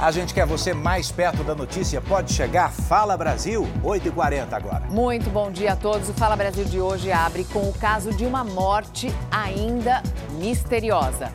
A 0.00 0.10
gente 0.10 0.32
quer 0.32 0.46
você 0.46 0.72
mais 0.72 1.12
perto 1.12 1.44
da 1.44 1.54
notícia. 1.54 2.00
Pode 2.00 2.32
chegar. 2.32 2.72
Fala 2.72 3.18
Brasil, 3.18 3.68
8h40 3.84 4.50
agora. 4.50 4.80
Muito 4.88 5.28
bom 5.28 5.50
dia 5.50 5.74
a 5.74 5.76
todos. 5.76 6.08
O 6.08 6.14
Fala 6.14 6.34
Brasil 6.34 6.64
de 6.64 6.80
hoje 6.80 7.12
abre 7.12 7.44
com 7.44 7.68
o 7.68 7.74
caso 7.74 8.10
de 8.10 8.24
uma 8.24 8.42
morte 8.42 9.12
ainda 9.30 10.02
misteriosa. 10.38 11.30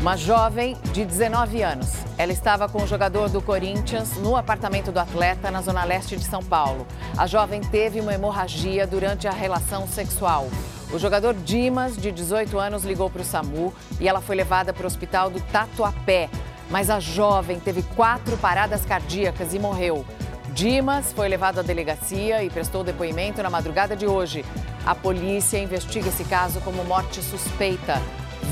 Uma 0.00 0.16
jovem 0.16 0.76
de 0.92 1.04
19 1.04 1.64
anos. 1.64 1.88
Ela 2.16 2.30
estava 2.30 2.68
com 2.68 2.80
o 2.80 2.86
jogador 2.86 3.28
do 3.28 3.42
Corinthians 3.42 4.16
no 4.18 4.36
apartamento 4.36 4.92
do 4.92 5.00
atleta 5.00 5.50
na 5.50 5.60
zona 5.60 5.82
leste 5.82 6.16
de 6.16 6.24
São 6.24 6.44
Paulo. 6.44 6.86
A 7.18 7.26
jovem 7.26 7.60
teve 7.60 8.00
uma 8.00 8.14
hemorragia 8.14 8.86
durante 8.86 9.26
a 9.26 9.32
relação 9.32 9.88
sexual. 9.88 10.48
O 10.92 10.98
jogador 10.98 11.34
Dimas, 11.34 11.96
de 11.96 12.12
18 12.12 12.56
anos, 12.56 12.84
ligou 12.84 13.10
para 13.10 13.22
o 13.22 13.24
SAMU 13.24 13.74
e 13.98 14.08
ela 14.08 14.20
foi 14.20 14.36
levada 14.36 14.72
para 14.72 14.84
o 14.84 14.86
hospital 14.86 15.28
do 15.28 15.40
Tatuapé. 15.40 16.30
Mas 16.70 16.88
a 16.88 17.00
jovem 17.00 17.58
teve 17.58 17.82
quatro 17.82 18.36
paradas 18.36 18.84
cardíacas 18.84 19.52
e 19.52 19.58
morreu. 19.58 20.06
Dimas 20.52 21.12
foi 21.12 21.28
levado 21.28 21.60
à 21.60 21.62
delegacia 21.62 22.42
e 22.42 22.50
prestou 22.50 22.84
depoimento 22.84 23.42
na 23.42 23.50
madrugada 23.50 23.96
de 23.96 24.06
hoje. 24.06 24.44
A 24.86 24.94
polícia 24.94 25.58
investiga 25.58 26.08
esse 26.08 26.24
caso 26.24 26.60
como 26.60 26.84
morte 26.84 27.22
suspeita. 27.22 28.00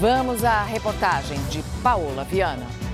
Vamos 0.00 0.44
à 0.44 0.62
reportagem 0.62 1.38
de 1.50 1.62
Paola 1.82 2.24
Viana. 2.24 2.87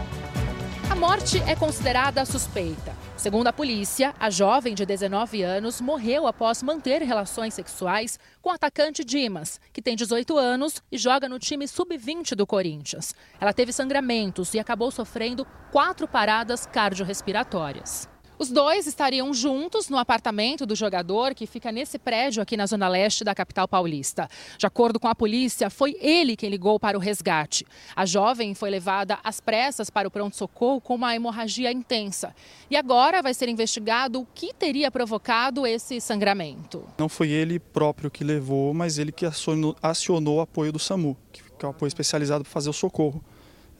A 0.90 0.94
morte 0.94 1.38
é 1.46 1.56
considerada 1.56 2.24
suspeita. 2.24 2.94
Segundo 3.16 3.46
a 3.46 3.52
polícia, 3.52 4.14
a 4.20 4.28
jovem 4.28 4.74
de 4.74 4.84
19 4.84 5.42
anos 5.42 5.80
morreu 5.80 6.26
após 6.26 6.62
manter 6.62 7.00
relações 7.02 7.54
sexuais 7.54 8.18
com 8.42 8.50
o 8.50 8.52
atacante 8.52 9.02
Dimas, 9.02 9.58
que 9.72 9.80
tem 9.80 9.96
18 9.96 10.36
anos 10.36 10.82
e 10.92 10.98
joga 10.98 11.28
no 11.28 11.38
time 11.38 11.66
sub-20 11.66 12.34
do 12.34 12.46
Corinthians. 12.46 13.14
Ela 13.40 13.52
teve 13.52 13.72
sangramentos 13.72 14.52
e 14.52 14.58
acabou 14.58 14.90
sofrendo 14.90 15.46
quatro 15.72 16.06
paradas 16.06 16.66
cardiorrespiratórias. 16.66 18.13
Os 18.44 18.50
dois 18.50 18.86
estariam 18.86 19.32
juntos 19.32 19.88
no 19.88 19.96
apartamento 19.96 20.66
do 20.66 20.76
jogador, 20.76 21.34
que 21.34 21.46
fica 21.46 21.72
nesse 21.72 21.98
prédio 21.98 22.42
aqui 22.42 22.58
na 22.58 22.66
zona 22.66 22.86
leste 22.88 23.24
da 23.24 23.34
capital 23.34 23.66
paulista. 23.66 24.28
De 24.58 24.66
acordo 24.66 25.00
com 25.00 25.08
a 25.08 25.14
polícia, 25.14 25.70
foi 25.70 25.96
ele 25.98 26.36
quem 26.36 26.50
ligou 26.50 26.78
para 26.78 26.94
o 26.94 27.00
resgate. 27.00 27.66
A 27.96 28.04
jovem 28.04 28.54
foi 28.54 28.68
levada 28.68 29.18
às 29.24 29.40
pressas 29.40 29.88
para 29.88 30.06
o 30.06 30.10
pronto-socorro 30.10 30.78
com 30.78 30.94
uma 30.94 31.16
hemorragia 31.16 31.72
intensa. 31.72 32.34
E 32.70 32.76
agora 32.76 33.22
vai 33.22 33.32
ser 33.32 33.48
investigado 33.48 34.20
o 34.20 34.26
que 34.34 34.52
teria 34.52 34.90
provocado 34.90 35.66
esse 35.66 35.98
sangramento. 35.98 36.86
Não 36.98 37.08
foi 37.08 37.30
ele 37.30 37.58
próprio 37.58 38.10
que 38.10 38.22
levou, 38.22 38.74
mas 38.74 38.98
ele 38.98 39.10
que 39.10 39.24
acionou, 39.24 39.74
acionou 39.82 40.36
o 40.36 40.40
apoio 40.42 40.70
do 40.70 40.78
SAMU, 40.78 41.16
que 41.32 41.64
é 41.64 41.66
o 41.66 41.70
apoio 41.70 41.88
especializado 41.88 42.44
para 42.44 42.52
fazer 42.52 42.68
o 42.68 42.74
socorro. 42.74 43.24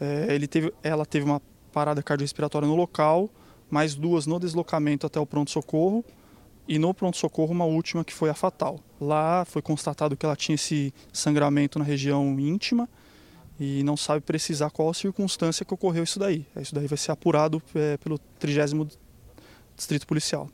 É, 0.00 0.34
ele 0.34 0.46
teve, 0.46 0.72
ela 0.82 1.04
teve 1.04 1.26
uma 1.26 1.42
parada 1.70 2.02
cardiorrespiratória 2.02 2.66
no 2.66 2.74
local 2.74 3.28
mais 3.70 3.94
duas 3.94 4.26
no 4.26 4.38
deslocamento 4.38 5.06
até 5.06 5.18
o 5.18 5.26
pronto-socorro 5.26 6.04
e 6.66 6.78
no 6.78 6.94
pronto-socorro 6.94 7.52
uma 7.52 7.64
última 7.64 8.04
que 8.04 8.12
foi 8.12 8.30
a 8.30 8.34
fatal. 8.34 8.80
Lá 9.00 9.44
foi 9.44 9.60
constatado 9.60 10.16
que 10.16 10.24
ela 10.24 10.36
tinha 10.36 10.54
esse 10.54 10.92
sangramento 11.12 11.78
na 11.78 11.84
região 11.84 12.38
íntima 12.38 12.88
e 13.58 13.82
não 13.84 13.96
sabe 13.96 14.20
precisar 14.20 14.70
qual 14.70 14.88
a 14.88 14.94
circunstância 14.94 15.64
que 15.64 15.74
ocorreu 15.74 16.04
isso 16.04 16.18
daí. 16.18 16.46
Isso 16.56 16.74
daí 16.74 16.86
vai 16.86 16.98
ser 16.98 17.12
apurado 17.12 17.62
é, 17.74 17.96
pelo 17.98 18.18
30 18.38 18.88
Distrito 19.76 20.06
Policial. 20.06 20.48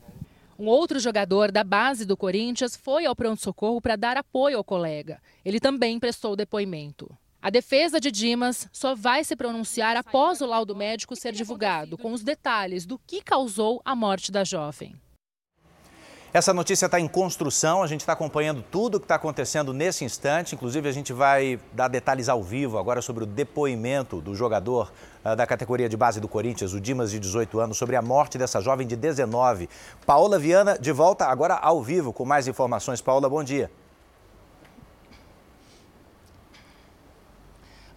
Um 0.59 0.67
outro 0.67 0.99
jogador 0.99 1.51
da 1.51 1.65
base 1.65 2.05
do 2.05 2.17
Corinthians 2.17 2.77
foi 2.77 3.07
ao 3.07 3.17
pronto-socorro 3.17 3.81
para 3.81 3.97
dar 3.97 4.17
apoio 4.17 4.59
ao 4.59 4.65
colega. 4.65 5.21
Ele 5.43 5.59
também 5.59 5.99
prestou 5.99 6.37
depoimento. 6.37 7.11
A 7.43 7.49
defesa 7.49 7.99
de 7.99 8.11
Dimas 8.11 8.69
só 8.71 8.95
vai 8.95 9.25
se 9.25 9.35
pronunciar 9.35 9.97
após 9.97 10.43
o 10.43 10.47
laudo 10.47 10.77
médico 10.77 11.17
ser 11.17 11.33
divulgado, 11.33 11.97
com 11.97 12.13
os 12.13 12.23
detalhes 12.23 12.85
do 12.85 12.99
que 12.99 13.23
causou 13.23 13.81
a 13.83 13.97
morte 13.97 14.31
da 14.31 14.45
jovem. 14.45 14.95
Essa 16.35 16.53
notícia 16.53 16.85
está 16.85 17.01
em 17.01 17.09
construção, 17.09 17.83
a 17.83 17.87
gente 17.87 18.01
está 18.01 18.13
acompanhando 18.13 18.63
tudo 18.71 18.97
o 18.97 19.01
que 19.01 19.07
está 19.07 19.15
acontecendo 19.15 19.73
nesse 19.73 20.05
instante. 20.05 20.55
Inclusive, 20.55 20.87
a 20.87 20.93
gente 20.93 21.15
vai 21.15 21.59
dar 21.73 21.89
detalhes 21.89 22.29
ao 22.29 22.43
vivo 22.43 22.77
agora 22.77 23.01
sobre 23.01 23.25
o 23.25 23.27
depoimento 23.27 24.21
do 24.21 24.35
jogador 24.35 24.93
uh, 25.25 25.35
da 25.35 25.47
categoria 25.47 25.89
de 25.89 25.97
base 25.97 26.21
do 26.21 26.29
Corinthians, 26.29 26.75
o 26.75 26.81
Dimas, 26.81 27.11
de 27.11 27.19
18 27.19 27.59
anos, 27.59 27.79
sobre 27.79 27.97
a 27.97 28.03
morte 28.03 28.37
dessa 28.37 28.61
jovem 28.61 28.87
de 28.87 28.97
19. 28.97 29.69
Paola 30.05 30.39
Viana, 30.39 30.79
de 30.79 30.93
volta 30.93 31.25
agora 31.25 31.55
ao 31.55 31.83
vivo 31.83 32.13
com 32.13 32.27
mais 32.27 32.47
informações. 32.47 33.01
Paola, 33.01 33.29
bom 33.29 33.43
dia. 33.43 33.71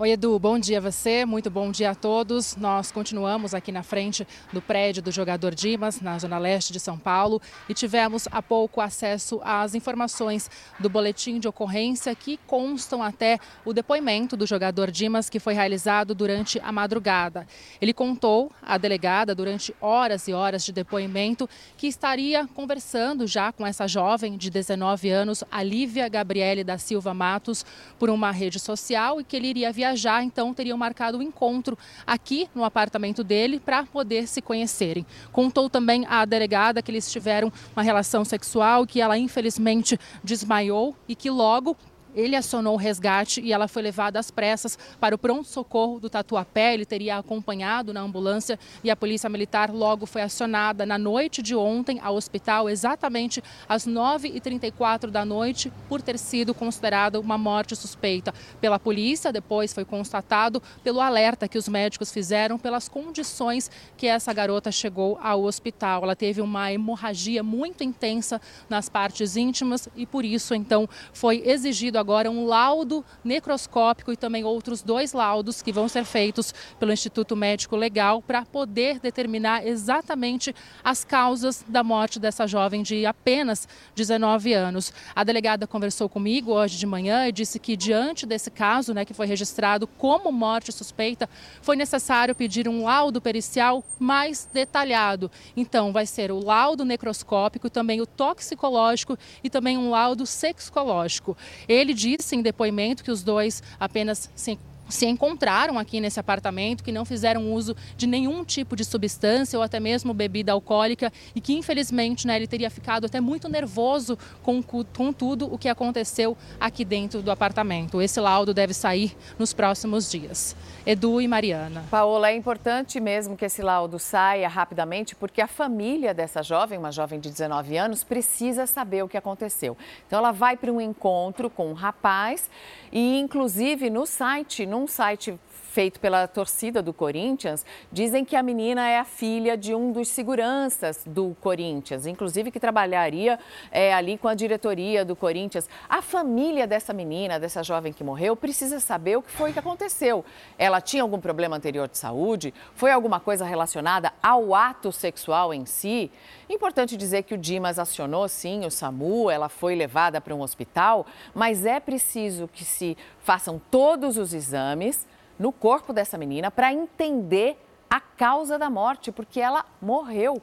Oi, 0.04 0.12
Edu, 0.12 0.38
bom 0.38 0.60
dia 0.60 0.80
a 0.80 0.82
você, 0.82 1.24
muito 1.24 1.50
bom 1.50 1.72
dia 1.72 1.92
a 1.92 1.96
todos. 1.96 2.58
Nós 2.58 2.92
continuamos 2.92 3.54
aqui 3.54 3.72
na 3.72 3.84
frente 3.84 4.28
do 4.52 4.62
prédio 4.62 5.02
do 5.02 5.14
jogador 5.14 5.56
Dimas, 5.56 6.02
na 6.02 6.20
zona 6.20 6.38
leste 6.38 6.74
de 6.74 6.80
São 6.82 7.00
Paulo, 7.00 7.42
e 7.70 7.74
tivemos 7.74 8.28
há 8.30 8.42
pouco 8.42 8.82
acesso 8.82 9.40
às 9.46 9.74
informações 9.74 10.52
do 10.78 10.90
boletim 10.90 11.40
de 11.40 11.48
ocorrência 11.48 12.14
que 12.14 12.38
constam 12.46 13.02
até 13.02 13.40
o 13.64 13.72
depoimento 13.72 14.36
do 14.36 14.46
jogador 14.46 14.92
Dimas, 14.92 15.30
que 15.30 15.40
foi 15.40 15.54
realizado 15.54 16.14
durante 16.14 16.60
a 16.60 16.70
madrugada. 16.70 17.48
Ele 17.80 17.94
contou 17.94 18.52
à 18.62 18.78
delegada, 18.78 19.34
durante 19.34 19.74
horas 19.80 20.28
e 20.28 20.34
horas 20.34 20.66
de 20.66 20.74
depoimento, 20.74 21.50
que 21.78 21.88
estaria 21.88 22.46
conversando 22.46 23.26
já 23.26 23.54
com 23.54 23.66
essa 23.66 23.88
jovem 23.88 24.36
de 24.36 24.50
19 24.50 25.10
anos, 25.10 25.46
a 25.50 25.64
Lívia 25.64 26.10
Gabriele 26.10 26.62
da 26.62 26.78
Silva 26.78 27.14
Matos, 27.14 27.66
por 27.98 28.10
uma 28.10 28.32
rede 28.32 28.60
social 28.60 29.22
e 29.22 29.24
que 29.24 29.38
ele 29.38 29.48
iria 29.48 29.72
viajar, 29.72 29.93
então 30.24 30.54
teriam 30.54 30.78
marcado 30.78 31.18
o 31.18 31.20
um 31.20 31.24
encontro 31.24 31.78
aqui 32.06 32.50
no 32.54 32.64
apartamento 32.64 33.24
dele 33.24 33.60
para 33.60 33.84
poder 33.84 34.28
se 34.28 34.42
conhecerem. 34.42 35.06
Contou 35.32 35.70
também 35.70 36.06
à 36.08 36.26
delegada 36.26 36.82
que 36.82 36.92
eles 36.92 37.12
tiveram 37.12 37.52
uma 37.76 37.84
relação 37.84 38.26
sexual, 38.26 38.86
que 38.86 39.02
ela 39.02 39.18
infelizmente 39.18 40.00
desmaiou 40.24 40.96
e 41.08 41.16
que 41.16 41.30
logo 41.30 41.78
ele 42.16 42.36
acionou 42.36 42.74
o 42.74 42.78
resgate 42.78 43.42
e 43.42 43.52
ela 43.52 43.68
foi 43.68 43.82
levada 43.82 44.20
às 44.20 44.30
pressas 44.30 44.78
para 45.00 45.16
o 45.16 45.18
pronto-socorro 45.18 46.00
do 46.00 46.10
Tatuapé. 46.10 46.74
Ele 46.74 46.86
teria 46.86 47.18
acompanhado 47.18 47.94
na 47.94 48.02
ambulância 48.02 48.60
e 48.84 48.90
a 48.90 48.96
polícia 48.96 49.30
militar 49.30 49.72
logo 49.72 50.06
foi 50.06 50.22
acionada 50.22 50.86
na 50.86 50.98
noite 50.98 51.42
de 51.42 51.56
ontem 51.56 52.00
ao 52.02 52.16
hospital, 52.16 52.70
exatamente 52.70 53.44
às 53.68 53.88
9h34 53.88 55.10
da 55.10 55.26
noite, 55.26 55.72
por 55.90 56.02
ter 56.02 56.18
sido 56.20 56.54
considerada 56.54 57.20
uma 57.20 57.38
morte 57.38 57.76
suspeita 57.76 58.34
pela 58.62 58.80
polícia. 58.80 59.32
Depois 59.32 59.74
foi 59.74 59.86
constatado 59.86 60.62
pelo 60.84 61.02
alerta 61.02 61.48
que 61.48 61.58
os 61.58 61.68
médicos 61.68 62.12
fizeram 62.12 62.58
pelas 62.58 62.88
condições 62.88 63.72
que 63.98 64.08
essa 64.08 64.34
garota 64.34 64.72
chegou 64.72 65.18
ao 65.22 65.44
hospital. 65.44 66.04
Ela 66.04 66.16
teve 66.16 66.42
uma 66.42 66.72
hemorragia 66.72 67.44
muito 67.44 67.84
intensa 67.84 68.40
nas 68.70 68.90
partes 68.90 69.36
íntimas 69.36 69.90
e 69.96 70.06
por 70.06 70.26
isso 70.26 70.54
então 70.54 70.88
foi 71.14 71.42
exigido 71.46 71.98
agora 72.04 72.30
um 72.30 72.46
laudo 72.46 73.04
necroscópico 73.24 74.12
e 74.12 74.18
também 74.18 74.44
outros 74.44 74.82
dois 74.82 75.14
laudos 75.14 75.62
que 75.62 75.72
vão 75.72 75.88
ser 75.88 76.04
feitos 76.04 76.54
pelo 76.78 76.92
Instituto 76.92 77.36
Médico 77.36 77.78
Legal 77.78 78.22
para 78.22 78.44
poder 78.46 79.00
determinar 79.00 79.66
exatamente 79.66 80.54
as 80.84 81.06
causas 81.06 81.64
da 81.68 81.82
morte 81.82 82.20
dessa 82.20 82.46
jovem 82.46 82.84
de 82.84 83.06
apenas 83.06 83.68
19 83.96 84.54
anos. 84.54 84.94
A 85.16 85.24
delegada 85.24 85.66
conversou 85.66 86.10
comigo 86.10 86.52
hoje 86.52 86.78
de 86.78 86.86
manhã 86.86 87.28
e 87.28 87.32
disse 87.32 87.58
que 87.58 87.78
diante 87.78 88.26
desse 88.26 88.52
caso, 88.52 88.94
né, 88.94 89.06
que 89.06 89.14
foi 89.14 89.26
registrado 89.26 89.88
como 89.88 90.32
morte 90.32 90.72
suspeita, 90.72 91.30
foi 91.62 91.78
necessário 91.78 92.36
pedir 92.36 92.68
um 92.68 92.84
laudo 92.84 93.22
pericial 93.22 93.84
mais 93.98 94.48
detalhado. 94.54 95.32
Então, 95.56 95.94
vai 95.94 96.06
ser 96.06 96.32
o 96.32 96.44
laudo 96.44 96.84
necroscópico, 96.84 97.70
também 97.70 98.02
o 98.02 98.06
toxicológico 98.06 99.18
e 99.44 99.50
também 99.50 99.78
um 99.78 99.90
laudo 99.90 100.26
sexológico. 100.26 101.38
Ele 101.68 101.93
ele 101.94 102.18
disse 102.18 102.36
em 102.36 102.42
depoimento 102.42 103.04
que 103.04 103.12
os 103.12 103.24
dois 103.24 103.62
apenas 103.80 104.30
se 104.36 104.58
se 104.94 105.06
encontraram 105.06 105.80
aqui 105.80 106.00
nesse 106.00 106.20
apartamento, 106.20 106.84
que 106.84 106.92
não 106.92 107.04
fizeram 107.04 107.52
uso 107.52 107.76
de 107.98 108.06
nenhum 108.06 108.44
tipo 108.46 108.76
de 108.76 108.86
substância 108.86 109.58
ou 109.58 109.64
até 109.64 109.80
mesmo 109.80 110.14
bebida 110.14 110.52
alcoólica 110.52 111.12
e 111.36 111.42
que 111.42 111.54
infelizmente 111.54 112.28
né, 112.28 112.36
ele 112.36 112.48
teria 112.48 112.70
ficado 112.70 113.06
até 113.06 113.20
muito 113.20 113.50
nervoso 113.50 114.18
com, 114.42 114.62
com 114.62 115.12
tudo 115.12 115.52
o 115.52 115.58
que 115.58 115.68
aconteceu 115.68 116.38
aqui 116.60 116.86
dentro 116.86 117.22
do 117.22 117.32
apartamento. 117.32 118.02
Esse 118.02 118.20
laudo 118.20 118.54
deve 118.54 118.74
sair 118.74 119.16
nos 119.40 119.54
próximos 119.54 120.10
dias. 120.10 120.56
Edu 120.86 121.22
e 121.22 121.28
Mariana. 121.28 121.86
Paola, 121.90 122.30
é 122.30 122.36
importante 122.36 123.00
mesmo 123.00 123.38
que 123.38 123.46
esse 123.46 123.62
laudo 123.62 123.98
saia 123.98 124.48
rapidamente, 124.50 125.16
porque 125.16 125.42
a 125.42 125.48
família 125.48 126.14
dessa 126.14 126.44
jovem, 126.44 126.78
uma 126.78 126.92
jovem 126.92 127.20
de 127.20 127.30
19 127.30 127.78
anos, 127.78 128.04
precisa 128.04 128.68
saber 128.68 129.04
o 129.04 129.08
que 129.08 129.18
aconteceu. 129.18 129.78
Então 130.06 130.20
ela 130.20 130.32
vai 130.32 130.58
para 130.58 130.72
um 130.72 130.82
encontro 130.82 131.50
com 131.50 131.70
um 131.70 131.74
rapaz 131.74 132.50
e, 132.92 133.18
inclusive, 133.18 133.90
no 133.90 134.06
site, 134.06 134.66
num 134.66 134.83
site 134.88 135.38
feito 135.74 136.00
pela 136.00 136.28
torcida 136.28 136.84
do 136.84 136.94
Corinthians, 136.94 137.66
dizem 137.92 138.24
que 138.24 138.36
a 138.36 138.44
menina 138.44 138.88
é 138.88 139.00
a 139.00 139.04
filha 139.04 139.58
de 139.58 139.74
um 139.74 139.92
dos 139.92 140.08
seguranças 140.08 141.02
do 141.04 141.36
Corinthians, 141.42 142.06
inclusive 142.06 142.52
que 142.52 142.60
trabalharia 142.60 143.40
é, 143.72 143.92
ali 143.92 144.16
com 144.16 144.28
a 144.28 144.36
diretoria 144.36 145.04
do 145.04 145.16
Corinthians. 145.16 145.68
A 145.90 146.00
família 146.00 146.68
dessa 146.68 146.94
menina, 146.94 147.40
dessa 147.40 147.64
jovem 147.64 147.92
que 147.92 148.04
morreu, 148.04 148.36
precisa 148.36 148.80
saber 148.80 149.18
o 149.18 149.24
que 149.24 149.32
foi 149.32 149.52
que 149.52 149.58
aconteceu. 149.58 150.24
Ela 150.60 150.80
tinha 150.80 151.02
algum 151.02 151.20
problema 151.20 151.56
anterior 151.56 151.88
de 151.88 151.98
saúde? 151.98 152.54
Foi 152.76 152.92
alguma 152.92 153.20
coisa 153.20 153.44
relacionada 153.44 154.14
ao 154.22 154.54
ato 154.54 154.92
sexual 154.92 155.56
em 155.56 155.66
si? 155.66 156.12
Importante 156.48 156.96
dizer 156.96 157.24
que 157.24 157.34
o 157.34 157.38
Dimas 157.38 157.80
acionou 157.80 158.28
sim 158.30 158.64
o 158.64 158.70
SAMU, 158.70 159.32
ela 159.32 159.50
foi 159.50 159.74
levada 159.74 160.22
para 160.22 160.36
um 160.36 160.42
hospital, 160.42 161.04
mas 161.34 161.66
é 161.66 161.80
preciso 161.80 162.48
que 162.48 162.64
se 162.64 162.96
façam 163.24 163.60
todos 163.72 164.18
os 164.18 164.36
exames 164.36 165.08
no 165.38 165.52
corpo 165.52 165.94
dessa 165.94 166.18
menina 166.18 166.52
para 166.52 166.74
entender 166.74 167.58
a 167.90 168.00
causa 168.00 168.58
da 168.58 168.70
morte, 168.70 169.12
porque 169.12 169.40
ela 169.40 169.66
morreu. 169.82 170.42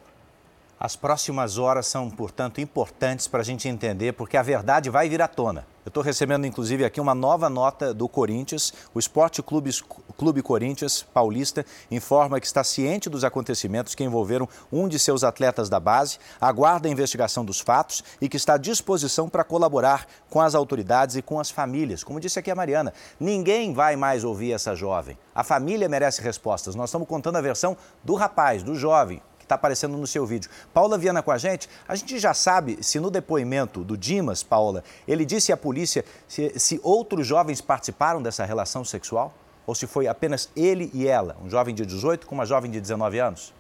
As 0.79 0.97
próximas 0.97 1.59
horas 1.59 1.87
são, 1.87 2.09
portanto, 2.09 2.61
importantes 2.61 3.29
para 3.29 3.41
a 3.41 3.45
gente 3.45 3.69
entender, 3.69 4.13
porque 4.13 4.37
a 4.37 4.43
verdade 4.43 4.89
vai 4.89 5.09
vir 5.09 5.21
à 5.21 5.29
tona. 5.29 5.67
Eu 5.83 5.89
estou 5.89 6.03
recebendo, 6.03 6.47
inclusive, 6.47 6.85
aqui 6.85 7.01
uma 7.01 7.15
nova 7.15 7.49
nota 7.49 7.95
do 7.95 8.07
Corinthians. 8.07 8.71
O 8.93 8.99
Esporte 8.99 9.43
Clube, 9.43 9.71
Clube 10.19 10.43
Corinthians 10.43 11.03
Paulista 11.03 11.65
informa 11.91 12.39
que 12.39 12.47
está 12.47 12.63
ciente 12.63 13.09
dos 13.09 13.25
acontecimentos 13.25 13.95
que 13.95 14.05
envolveram 14.05 14.47
um 14.71 14.87
de 14.87 14.99
seus 14.99 15.25
atletas 15.25 15.71
da 15.71 15.81
base, 15.81 16.19
aguarda 16.39 16.87
a 16.87 16.91
investigação 16.91 17.47
dos 17.47 17.61
fatos 17.61 18.05
e 18.21 18.29
que 18.29 18.37
está 18.37 18.55
à 18.55 18.59
disposição 18.59 19.27
para 19.27 19.43
colaborar 19.43 20.07
com 20.29 20.39
as 20.39 20.55
autoridades 20.55 21.17
e 21.17 21.23
com 21.23 21.41
as 21.41 21.51
famílias. 21.51 22.05
Como 22.05 22.21
disse 22.21 22.39
aqui 22.39 22.51
a 22.51 22.55
Mariana, 22.55 22.93
ninguém 23.19 23.73
vai 23.73 23.97
mais 23.97 24.23
ouvir 24.23 24.53
essa 24.53 24.75
jovem. 24.75 25.17
A 25.35 25.43
família 25.43 25.89
merece 25.89 26.21
respostas. 26.21 26.75
Nós 26.75 26.91
estamos 26.91 27.09
contando 27.09 27.37
a 27.37 27.41
versão 27.41 27.75
do 28.05 28.15
rapaz, 28.15 28.63
do 28.63 28.75
jovem, 28.75 29.23
está 29.51 29.57
aparecendo 29.57 29.97
no 29.97 30.07
seu 30.07 30.25
vídeo. 30.25 30.49
Paula 30.73 30.97
Viana 30.97 31.23
com 31.23 31.33
a 31.33 31.39
gente. 31.39 31.69
A 31.89 31.97
gente 31.97 32.19
já 32.19 32.33
sabe 32.33 32.79
se 32.83 33.01
no 33.01 33.11
depoimento 33.11 33.83
do 33.83 33.97
Dimas, 33.97 34.43
Paula, 34.43 34.85
ele 35.07 35.25
disse 35.25 35.53
à 35.53 35.57
polícia 35.57 36.05
se, 36.29 36.59
se 36.59 36.81
outros 36.83 37.27
jovens 37.27 37.61
participaram 37.61 38.23
dessa 38.23 38.45
relação 38.45 38.85
sexual? 38.85 39.35
Ou 39.67 39.75
se 39.75 39.87
foi 39.87 40.07
apenas 40.09 40.49
ele 40.57 40.91
e 40.95 41.07
ela, 41.07 41.37
um 41.45 41.51
jovem 41.51 41.75
de 41.75 41.85
18 41.85 42.27
com 42.27 42.35
uma 42.35 42.47
jovem 42.47 42.71
de 42.71 42.81
19 42.81 43.19
anos? 43.19 43.53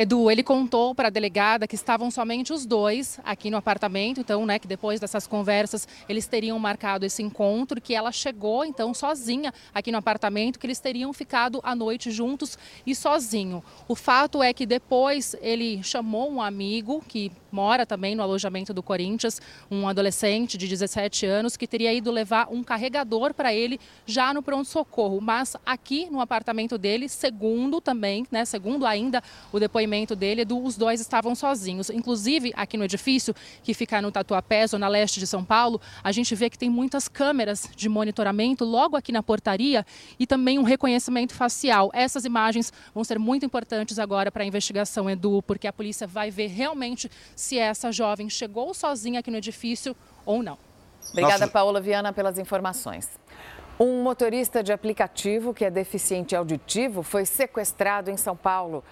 Edu, 0.00 0.30
ele 0.30 0.44
contou 0.44 0.94
para 0.94 1.08
a 1.08 1.10
delegada 1.10 1.66
que 1.66 1.74
estavam 1.74 2.08
somente 2.08 2.52
os 2.52 2.64
dois 2.64 3.18
aqui 3.24 3.50
no 3.50 3.56
apartamento, 3.56 4.20
então, 4.20 4.46
né, 4.46 4.56
que 4.56 4.68
depois 4.68 5.00
dessas 5.00 5.26
conversas 5.26 5.88
eles 6.08 6.28
teriam 6.28 6.56
marcado 6.56 7.04
esse 7.04 7.20
encontro, 7.20 7.80
que 7.80 7.96
ela 7.96 8.12
chegou 8.12 8.64
então 8.64 8.94
sozinha 8.94 9.52
aqui 9.74 9.90
no 9.90 9.98
apartamento, 9.98 10.56
que 10.56 10.66
eles 10.68 10.78
teriam 10.78 11.12
ficado 11.12 11.58
a 11.64 11.74
noite 11.74 12.12
juntos 12.12 12.56
e 12.86 12.94
sozinho. 12.94 13.60
O 13.88 13.96
fato 13.96 14.40
é 14.40 14.52
que 14.52 14.66
depois 14.66 15.34
ele 15.40 15.82
chamou 15.82 16.30
um 16.30 16.40
amigo 16.40 17.02
que 17.08 17.32
mora 17.50 17.84
também 17.84 18.14
no 18.14 18.22
alojamento 18.22 18.72
do 18.72 18.84
Corinthians, 18.84 19.40
um 19.68 19.88
adolescente 19.88 20.56
de 20.56 20.68
17 20.68 21.26
anos 21.26 21.56
que 21.56 21.66
teria 21.66 21.92
ido 21.92 22.12
levar 22.12 22.46
um 22.52 22.62
carregador 22.62 23.34
para 23.34 23.52
ele 23.52 23.80
já 24.06 24.32
no 24.32 24.44
pronto-socorro, 24.44 25.20
mas 25.20 25.56
aqui 25.66 26.08
no 26.08 26.20
apartamento 26.20 26.78
dele, 26.78 27.08
segundo 27.08 27.80
também, 27.80 28.24
né, 28.30 28.44
segundo 28.44 28.86
ainda 28.86 29.20
o 29.50 29.58
depoimento 29.58 29.87
depoimento 29.88 30.14
dele, 30.14 30.46
os 30.62 30.76
dois 30.76 31.00
estavam 31.00 31.34
sozinhos. 31.34 31.88
Inclusive, 31.88 32.52
aqui 32.54 32.76
no 32.76 32.84
edifício, 32.84 33.34
que 33.62 33.72
fica 33.72 34.02
no 34.02 34.12
Tatuapé, 34.12 34.66
zona 34.66 34.86
leste 34.86 35.18
de 35.18 35.26
São 35.26 35.42
Paulo, 35.42 35.80
a 36.04 36.12
gente 36.12 36.34
vê 36.34 36.50
que 36.50 36.58
tem 36.58 36.68
muitas 36.68 37.08
câmeras 37.08 37.68
de 37.74 37.88
monitoramento 37.88 38.64
logo 38.64 38.96
aqui 38.96 39.10
na 39.10 39.22
portaria 39.22 39.84
e 40.18 40.26
também 40.26 40.58
um 40.58 40.62
reconhecimento 40.62 41.32
facial. 41.32 41.90
Essas 41.94 42.24
imagens 42.24 42.72
vão 42.94 43.02
ser 43.02 43.18
muito 43.18 43.46
importantes 43.46 43.98
agora 43.98 44.30
para 44.30 44.42
a 44.42 44.46
investigação, 44.46 45.08
Edu, 45.08 45.42
porque 45.42 45.66
a 45.66 45.72
polícia 45.72 46.06
vai 46.06 46.30
ver 46.30 46.48
realmente 46.48 47.10
se 47.34 47.58
essa 47.58 47.90
jovem 47.90 48.28
chegou 48.28 48.74
sozinha 48.74 49.20
aqui 49.20 49.30
no 49.30 49.38
edifício 49.38 49.96
ou 50.26 50.42
não. 50.42 50.58
Obrigada, 51.10 51.40
Nossa. 51.40 51.52
Paola 51.52 51.80
Viana, 51.80 52.12
pelas 52.12 52.38
informações. 52.38 53.08
Um 53.80 54.02
motorista 54.02 54.62
de 54.62 54.72
aplicativo 54.72 55.54
que 55.54 55.64
é 55.64 55.70
deficiente 55.70 56.34
auditivo 56.34 57.02
foi 57.02 57.24
sequestrado 57.24 58.10
em 58.10 58.16
São 58.16 58.36
Paulo. 58.36 58.82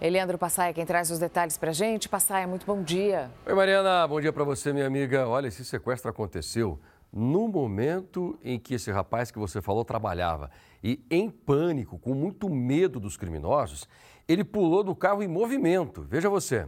Eliandro 0.00 0.36
Passaia, 0.36 0.72
quem 0.72 0.84
traz 0.84 1.10
os 1.10 1.18
detalhes 1.18 1.56
para 1.56 1.70
a 1.70 1.72
gente. 1.72 2.08
Passaia, 2.08 2.46
muito 2.46 2.66
bom 2.66 2.82
dia. 2.82 3.30
Oi, 3.46 3.54
Mariana, 3.54 4.06
bom 4.06 4.20
dia 4.20 4.32
para 4.32 4.44
você, 4.44 4.72
minha 4.72 4.86
amiga. 4.86 5.26
Olha, 5.28 5.46
esse 5.46 5.64
sequestro 5.64 6.10
aconteceu 6.10 6.78
no 7.12 7.46
momento 7.46 8.36
em 8.42 8.58
que 8.58 8.74
esse 8.74 8.90
rapaz 8.90 9.30
que 9.30 9.38
você 9.38 9.62
falou 9.62 9.84
trabalhava. 9.84 10.50
E 10.82 11.00
em 11.08 11.30
pânico, 11.30 11.96
com 11.98 12.12
muito 12.12 12.50
medo 12.50 12.98
dos 12.98 13.16
criminosos, 13.16 13.88
ele 14.26 14.42
pulou 14.42 14.82
do 14.82 14.96
carro 14.96 15.22
em 15.22 15.28
movimento. 15.28 16.04
Veja 16.10 16.28
você. 16.28 16.66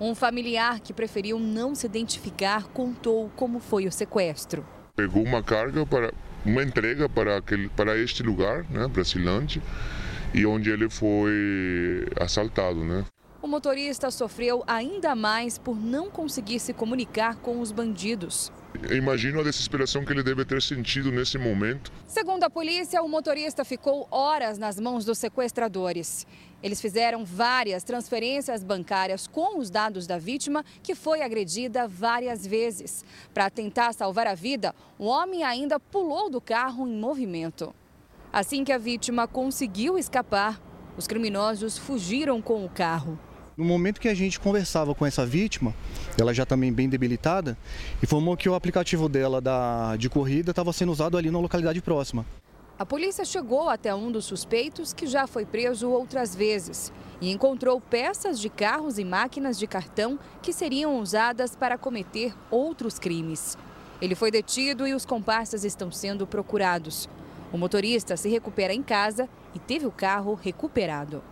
Um 0.00 0.14
familiar 0.14 0.78
que 0.78 0.92
preferiu 0.92 1.40
não 1.40 1.74
se 1.74 1.86
identificar 1.86 2.68
contou 2.68 3.30
como 3.34 3.58
foi 3.58 3.86
o 3.88 3.92
sequestro. 3.92 4.64
Pegou 4.94 5.24
uma 5.24 5.42
carga 5.42 5.84
para 5.84 6.14
uma 6.46 6.62
entrega 6.62 7.08
para 7.08 7.36
aquele 7.36 7.68
para 7.68 7.98
este 7.98 8.22
lugar, 8.22 8.64
né, 8.70 8.86
Brasilante 8.86 9.60
e 10.34 10.46
onde 10.46 10.70
ele 10.70 10.88
foi 10.88 12.06
assaltado, 12.20 12.84
né? 12.84 13.04
O 13.40 13.46
motorista 13.46 14.10
sofreu 14.10 14.64
ainda 14.66 15.14
mais 15.14 15.58
por 15.58 15.76
não 15.76 16.10
conseguir 16.10 16.58
se 16.58 16.72
comunicar 16.72 17.36
com 17.36 17.60
os 17.60 17.70
bandidos. 17.70 18.52
Imagino 18.90 19.40
a 19.40 19.42
desesperação 19.44 20.04
que 20.04 20.12
ele 20.12 20.22
deve 20.22 20.44
ter 20.44 20.60
sentido 20.60 21.10
nesse 21.10 21.38
momento. 21.38 21.90
Segundo 22.06 22.44
a 22.44 22.50
polícia, 22.50 23.02
o 23.02 23.08
motorista 23.08 23.64
ficou 23.64 24.06
horas 24.10 24.58
nas 24.58 24.78
mãos 24.78 25.04
dos 25.04 25.18
sequestradores. 25.18 26.26
Eles 26.62 26.80
fizeram 26.80 27.24
várias 27.24 27.84
transferências 27.84 28.64
bancárias 28.64 29.26
com 29.26 29.58
os 29.58 29.70
dados 29.70 30.06
da 30.06 30.18
vítima, 30.18 30.64
que 30.82 30.94
foi 30.94 31.22
agredida 31.22 31.86
várias 31.86 32.46
vezes. 32.46 33.04
Para 33.32 33.48
tentar 33.48 33.92
salvar 33.92 34.26
a 34.26 34.34
vida, 34.34 34.74
o 34.98 35.06
homem 35.06 35.44
ainda 35.44 35.78
pulou 35.78 36.28
do 36.28 36.40
carro 36.40 36.86
em 36.86 36.98
movimento. 36.98 37.72
Assim 38.32 38.62
que 38.62 38.72
a 38.72 38.78
vítima 38.78 39.26
conseguiu 39.26 39.96
escapar, 39.96 40.60
os 40.98 41.06
criminosos 41.06 41.78
fugiram 41.78 42.42
com 42.42 42.62
o 42.62 42.68
carro. 42.68 43.18
No 43.56 43.64
momento 43.64 44.00
que 44.00 44.08
a 44.08 44.14
gente 44.14 44.38
conversava 44.38 44.94
com 44.94 45.06
essa 45.06 45.24
vítima, 45.24 45.74
ela 46.18 46.34
já 46.34 46.44
também 46.44 46.70
bem 46.70 46.88
debilitada, 46.88 47.56
informou 48.02 48.36
que 48.36 48.48
o 48.48 48.54
aplicativo 48.54 49.08
dela 49.08 49.40
da, 49.40 49.96
de 49.96 50.10
corrida 50.10 50.50
estava 50.50 50.72
sendo 50.74 50.92
usado 50.92 51.16
ali 51.16 51.30
na 51.30 51.40
localidade 51.40 51.80
próxima. 51.80 52.26
A 52.78 52.84
polícia 52.84 53.24
chegou 53.24 53.68
até 53.68 53.92
um 53.94 54.12
dos 54.12 54.26
suspeitos, 54.26 54.92
que 54.92 55.06
já 55.06 55.26
foi 55.26 55.44
preso 55.44 55.90
outras 55.90 56.36
vezes, 56.36 56.92
e 57.20 57.32
encontrou 57.32 57.80
peças 57.80 58.38
de 58.38 58.48
carros 58.48 58.98
e 58.98 59.04
máquinas 59.04 59.58
de 59.58 59.66
cartão 59.66 60.18
que 60.42 60.52
seriam 60.52 61.00
usadas 61.00 61.56
para 61.56 61.78
cometer 61.78 62.34
outros 62.50 62.98
crimes. 62.98 63.56
Ele 64.00 64.14
foi 64.14 64.30
detido 64.30 64.86
e 64.86 64.94
os 64.94 65.04
comparsas 65.04 65.64
estão 65.64 65.90
sendo 65.90 66.26
procurados. 66.26 67.08
O 67.50 67.56
motorista 67.56 68.16
se 68.16 68.28
recupera 68.28 68.74
em 68.74 68.82
casa 68.82 69.28
e 69.54 69.58
teve 69.58 69.86
o 69.86 69.90
carro 69.90 70.34
recuperado. 70.34 71.22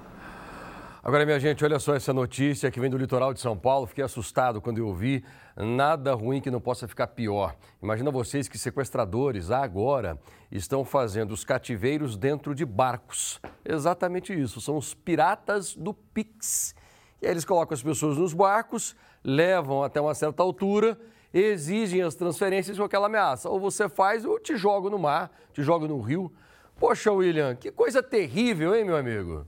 Agora, 1.07 1.25
minha 1.25 1.39
gente, 1.39 1.63
olha 1.63 1.79
só 1.79 1.95
essa 1.95 2.13
notícia 2.13 2.71
que 2.71 2.81
vem 2.81 2.91
do 2.91 2.97
litoral 2.97 3.33
de 3.33 3.41
São 3.41 3.57
Paulo. 3.57 3.87
Fiquei 3.87 4.03
assustado 4.03 4.61
quando 4.61 4.79
eu 4.79 4.93
vi. 4.93 5.23
Nada 5.55 6.15
ruim 6.15 6.41
que 6.41 6.51
não 6.51 6.61
possa 6.61 6.89
ficar 6.89 7.07
pior. 7.09 7.55
Imagina 7.81 8.11
vocês 8.11 8.49
que 8.49 8.59
sequestradores 8.59 9.51
agora 9.51 10.19
estão 10.51 10.85
fazendo 10.85 11.33
os 11.33 11.45
cativeiros 11.45 12.17
dentro 12.17 12.55
de 12.55 12.65
barcos. 12.65 13.39
Exatamente 13.65 14.33
isso. 14.33 14.61
São 14.61 14.77
os 14.77 14.95
piratas 14.95 15.77
do 15.77 15.95
Pix. 15.95 16.75
E 17.21 17.27
aí 17.27 17.33
eles 17.33 17.45
colocam 17.45 17.75
as 17.75 17.83
pessoas 17.83 18.17
nos 18.17 18.33
barcos, 18.33 18.97
levam 19.23 19.85
até 19.85 20.01
uma 20.01 20.15
certa 20.15 20.43
altura 20.43 20.99
exigem 21.39 22.03
as 22.03 22.15
transferências 22.15 22.79
com 22.79 22.85
aquela 22.85 23.07
ameaça. 23.07 23.49
Ou 23.49 23.61
você 23.61 23.89
faz 23.89 24.25
ou 24.25 24.39
te 24.39 24.57
jogo 24.57 24.89
no 24.89 24.99
mar, 24.99 25.31
te 25.53 25.63
jogo 25.63 25.87
no 25.87 26.01
rio. 26.01 26.33
Poxa, 26.79 27.13
William, 27.13 27.55
que 27.55 27.71
coisa 27.71 28.03
terrível, 28.03 28.75
hein, 28.75 28.85
meu 28.85 28.97
amigo? 28.97 29.47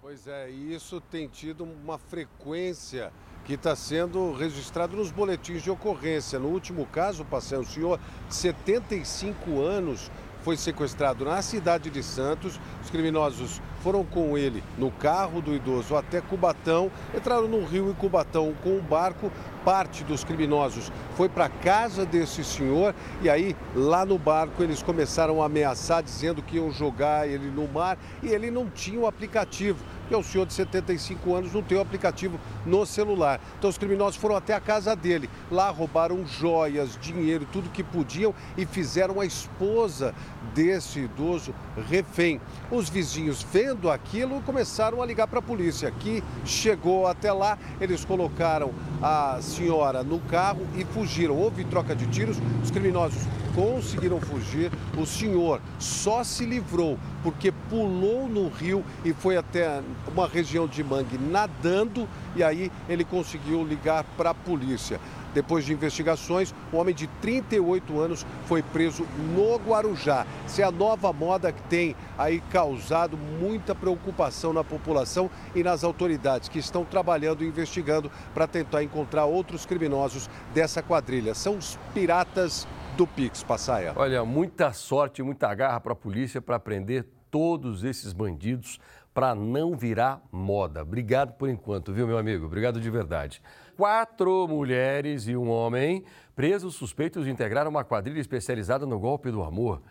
Pois 0.00 0.26
é, 0.26 0.50
e 0.50 0.74
isso 0.74 1.00
tem 1.00 1.28
tido 1.28 1.64
uma 1.64 1.96
frequência 1.96 3.12
que 3.44 3.54
está 3.54 3.74
sendo 3.74 4.32
registrado 4.32 4.96
nos 4.96 5.10
boletins 5.10 5.62
de 5.62 5.70
ocorrência. 5.70 6.38
No 6.38 6.48
último 6.48 6.86
caso, 6.86 7.24
passei 7.24 7.58
um 7.58 7.64
senhor 7.64 7.98
de 8.28 8.34
75 8.34 9.60
anos 9.60 10.10
foi 10.42 10.56
sequestrado 10.56 11.24
na 11.24 11.40
cidade 11.40 11.90
de 11.90 12.02
Santos. 12.02 12.60
Os 12.82 12.90
criminosos 12.90 13.60
foram 13.82 14.04
com 14.04 14.36
ele 14.38 14.62
no 14.78 14.90
carro 14.90 15.40
do 15.40 15.54
idoso 15.54 15.96
até 15.96 16.20
Cubatão, 16.20 16.90
entraram 17.14 17.48
no 17.48 17.64
rio 17.64 17.90
em 17.90 17.94
Cubatão 17.94 18.54
com 18.62 18.76
um 18.76 18.80
barco, 18.80 19.30
parte 19.64 20.04
dos 20.04 20.24
criminosos 20.24 20.90
foi 21.16 21.28
para 21.28 21.48
casa 21.48 22.04
desse 22.04 22.44
senhor 22.44 22.94
e 23.20 23.30
aí 23.30 23.56
lá 23.74 24.04
no 24.04 24.18
barco 24.18 24.62
eles 24.62 24.82
começaram 24.82 25.42
a 25.42 25.46
ameaçar 25.46 26.02
dizendo 26.02 26.42
que 26.42 26.56
iam 26.56 26.70
jogar 26.70 27.28
ele 27.28 27.48
no 27.50 27.68
mar 27.68 27.98
e 28.22 28.28
ele 28.28 28.50
não 28.50 28.68
tinha 28.68 28.98
o 28.98 29.06
aplicativo 29.06 29.84
é 30.14 30.18
um 30.18 30.22
senhor 30.22 30.46
de 30.46 30.52
75 30.52 31.34
anos, 31.34 31.52
não 31.52 31.62
tem 31.62 31.76
o 31.76 31.80
aplicativo 31.80 32.38
no 32.66 32.84
celular. 32.86 33.40
Então 33.58 33.70
os 33.70 33.78
criminosos 33.78 34.16
foram 34.16 34.36
até 34.36 34.54
a 34.54 34.60
casa 34.60 34.94
dele. 34.94 35.28
Lá 35.50 35.70
roubaram 35.70 36.26
joias, 36.26 36.98
dinheiro, 37.00 37.46
tudo 37.52 37.70
que 37.70 37.82
podiam 37.82 38.34
e 38.56 38.66
fizeram 38.66 39.20
a 39.20 39.26
esposa 39.26 40.14
desse 40.54 41.00
idoso 41.00 41.54
refém. 41.88 42.40
Os 42.70 42.88
vizinhos, 42.88 43.42
vendo 43.42 43.90
aquilo, 43.90 44.40
começaram 44.42 45.02
a 45.02 45.06
ligar 45.06 45.26
para 45.26 45.38
a 45.38 45.42
polícia, 45.42 45.90
que 45.90 46.22
chegou 46.44 47.06
até 47.06 47.32
lá. 47.32 47.58
Eles 47.80 48.04
colocaram 48.04 48.72
a 49.02 49.38
senhora 49.40 50.02
no 50.02 50.20
carro 50.20 50.66
e 50.76 50.84
fugiram. 50.84 51.36
Houve 51.36 51.64
troca 51.64 51.94
de 51.94 52.06
tiros, 52.06 52.38
os 52.62 52.70
criminosos 52.70 53.22
conseguiram 53.54 54.20
fugir. 54.20 54.70
O 54.96 55.06
senhor 55.06 55.60
só 55.78 56.24
se 56.24 56.44
livrou 56.44 56.98
porque 57.22 57.52
pulou 57.70 58.28
no 58.28 58.48
rio 58.48 58.84
e 59.04 59.12
foi 59.12 59.36
até 59.36 59.82
uma 60.12 60.26
região 60.26 60.66
de 60.66 60.82
mangue 60.82 61.18
nadando 61.18 62.08
e 62.34 62.42
aí 62.42 62.70
ele 62.88 63.04
conseguiu 63.04 63.64
ligar 63.64 64.04
para 64.16 64.30
a 64.30 64.34
polícia. 64.34 65.00
Depois 65.34 65.64
de 65.64 65.72
investigações, 65.72 66.54
um 66.72 66.76
homem 66.76 66.94
de 66.94 67.06
38 67.06 67.98
anos 67.98 68.26
foi 68.46 68.62
preso 68.62 69.06
no 69.34 69.56
Guarujá. 69.56 70.26
Essa 70.44 70.62
é 70.62 70.64
a 70.64 70.70
nova 70.70 71.10
moda 71.12 71.50
que 71.50 71.62
tem 71.62 71.96
aí 72.18 72.42
causado 72.50 73.16
muita 73.16 73.74
preocupação 73.74 74.52
na 74.52 74.62
população 74.62 75.30
e 75.54 75.62
nas 75.62 75.84
autoridades 75.84 76.50
que 76.50 76.58
estão 76.58 76.84
trabalhando 76.84 77.42
e 77.42 77.48
investigando 77.48 78.10
para 78.34 78.46
tentar 78.46 78.82
encontrar 78.82 79.24
outros 79.24 79.64
criminosos 79.64 80.28
dessa 80.52 80.82
quadrilha. 80.82 81.34
São 81.34 81.56
os 81.56 81.78
piratas 81.94 82.66
do 82.96 83.06
Pix, 83.06 83.42
Passaia. 83.42 83.92
Olha, 83.96 84.24
muita 84.24 84.72
sorte, 84.72 85.22
muita 85.22 85.52
garra 85.54 85.80
para 85.80 85.92
a 85.92 85.96
polícia 85.96 86.42
para 86.42 86.58
prender 86.58 87.06
todos 87.30 87.84
esses 87.84 88.12
bandidos 88.12 88.78
para 89.14 89.34
não 89.34 89.74
virar 89.76 90.22
moda. 90.30 90.82
Obrigado 90.82 91.32
por 91.32 91.48
enquanto, 91.48 91.92
viu, 91.92 92.06
meu 92.06 92.18
amigo? 92.18 92.46
Obrigado 92.46 92.80
de 92.80 92.90
verdade. 92.90 93.42
Quatro 93.76 94.46
mulheres 94.46 95.26
e 95.26 95.36
um 95.36 95.50
homem 95.50 96.04
presos 96.34 96.74
suspeitos 96.74 97.24
de 97.24 97.30
integrar 97.30 97.66
uma 97.66 97.84
quadrilha 97.84 98.20
especializada 98.20 98.84
no 98.86 98.98
golpe 98.98 99.30
do 99.30 99.42
amor. 99.42 99.82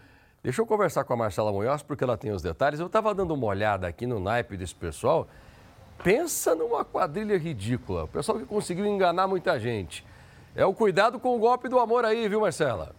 Deixa 0.43 0.61
eu 0.61 0.65
conversar 0.65 1.03
com 1.03 1.13
a 1.13 1.17
Marcela 1.17 1.51
Munhoz, 1.51 1.83
porque 1.83 2.03
ela 2.03 2.17
tem 2.17 2.31
os 2.31 2.41
detalhes. 2.41 2.79
Eu 2.79 2.87
estava 2.87 3.13
dando 3.13 3.33
uma 3.33 3.45
olhada 3.47 3.87
aqui 3.87 4.07
no 4.07 4.19
naipe 4.19 4.57
desse 4.57 4.75
pessoal. 4.75 5.27
Pensa 6.03 6.55
numa 6.55 6.83
quadrilha 6.83 7.37
ridícula. 7.37 8.05
O 8.05 8.07
pessoal 8.07 8.39
que 8.39 8.45
conseguiu 8.45 8.85
enganar 8.87 9.27
muita 9.27 9.59
gente. 9.59 10.03
É 10.55 10.65
o 10.65 10.73
cuidado 10.73 11.19
com 11.19 11.35
o 11.35 11.39
golpe 11.39 11.69
do 11.69 11.79
amor 11.79 12.05
aí, 12.05 12.27
viu, 12.27 12.41
Marcela? 12.41 12.93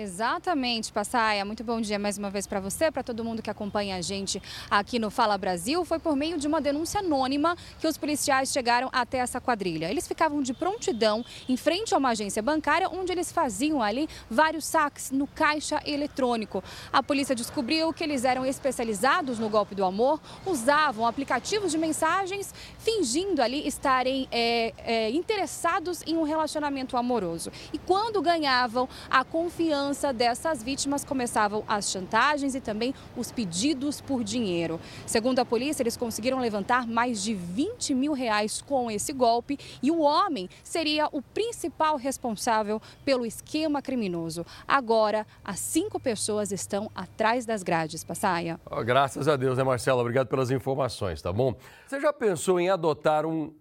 Exatamente, 0.00 0.90
Passaia. 0.90 1.44
Muito 1.44 1.62
bom 1.62 1.78
dia 1.78 1.98
mais 1.98 2.16
uma 2.16 2.30
vez 2.30 2.46
para 2.46 2.58
você, 2.58 2.90
para 2.90 3.02
todo 3.02 3.22
mundo 3.22 3.42
que 3.42 3.50
acompanha 3.50 3.96
a 3.96 4.00
gente 4.00 4.42
aqui 4.70 4.98
no 4.98 5.10
Fala 5.10 5.36
Brasil. 5.36 5.84
Foi 5.84 5.98
por 5.98 6.16
meio 6.16 6.38
de 6.38 6.46
uma 6.46 6.58
denúncia 6.58 7.00
anônima 7.00 7.54
que 7.78 7.86
os 7.86 7.98
policiais 7.98 8.50
chegaram 8.50 8.88
até 8.94 9.18
essa 9.18 9.42
quadrilha. 9.42 9.90
Eles 9.90 10.08
ficavam 10.08 10.40
de 10.40 10.54
prontidão 10.54 11.22
em 11.46 11.54
frente 11.54 11.94
a 11.94 11.98
uma 11.98 12.10
agência 12.10 12.40
bancária, 12.40 12.88
onde 12.88 13.12
eles 13.12 13.30
faziam 13.30 13.82
ali 13.82 14.08
vários 14.30 14.64
saques 14.64 15.10
no 15.10 15.26
caixa 15.26 15.82
eletrônico. 15.84 16.64
A 16.90 17.02
polícia 17.02 17.34
descobriu 17.34 17.92
que 17.92 18.02
eles 18.02 18.24
eram 18.24 18.46
especializados 18.46 19.38
no 19.38 19.50
golpe 19.50 19.74
do 19.74 19.84
amor, 19.84 20.18
usavam 20.46 21.06
aplicativos 21.06 21.72
de 21.72 21.76
mensagens, 21.76 22.54
fingindo 22.78 23.42
ali 23.42 23.68
estarem 23.68 24.26
é, 24.32 24.72
é, 24.78 25.10
interessados 25.10 26.02
em 26.06 26.16
um 26.16 26.22
relacionamento 26.22 26.96
amoroso. 26.96 27.52
E 27.70 27.76
quando 27.76 28.22
ganhavam 28.22 28.88
a 29.10 29.22
confiança 29.24 29.89
dessas 30.14 30.62
vítimas 30.62 31.04
começavam 31.04 31.64
as 31.66 31.90
chantagens 31.90 32.54
e 32.54 32.60
também 32.60 32.94
os 33.16 33.32
pedidos 33.32 34.00
por 34.00 34.22
dinheiro. 34.22 34.80
Segundo 35.06 35.38
a 35.40 35.44
polícia, 35.44 35.82
eles 35.82 35.96
conseguiram 35.96 36.38
levantar 36.38 36.86
mais 36.86 37.22
de 37.22 37.34
20 37.34 37.94
mil 37.94 38.12
reais 38.12 38.62
com 38.62 38.90
esse 38.90 39.12
golpe 39.12 39.58
e 39.82 39.90
o 39.90 40.00
homem 40.00 40.48
seria 40.62 41.08
o 41.12 41.20
principal 41.20 41.96
responsável 41.96 42.80
pelo 43.04 43.26
esquema 43.26 43.82
criminoso. 43.82 44.46
Agora, 44.66 45.26
as 45.44 45.58
cinco 45.58 45.98
pessoas 45.98 46.52
estão 46.52 46.90
atrás 46.94 47.44
das 47.44 47.62
grades. 47.62 48.04
Passaia. 48.04 48.60
Oh, 48.70 48.82
graças 48.84 49.28
a 49.28 49.36
Deus, 49.36 49.58
né, 49.58 49.64
Marcela? 49.64 50.00
Obrigado 50.00 50.28
pelas 50.28 50.50
informações, 50.50 51.20
tá 51.20 51.32
bom? 51.32 51.54
Você 51.86 52.00
já 52.00 52.12
pensou 52.12 52.60
em 52.60 52.70
adotar 52.70 53.26
um 53.26 53.52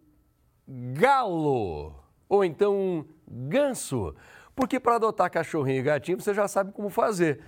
galo? 0.67 1.95
Ou 2.27 2.45
então 2.45 2.75
um 2.75 3.05
ganso? 3.27 4.15
Porque 4.59 4.77
para 4.77 4.95
adotar 4.95 5.31
cachorrinho 5.31 5.79
e 5.79 5.81
gatinho 5.81 6.19
você 6.19 6.33
já 6.33 6.45
sabe 6.45 6.73
como 6.73 6.89
fazer. 6.89 7.39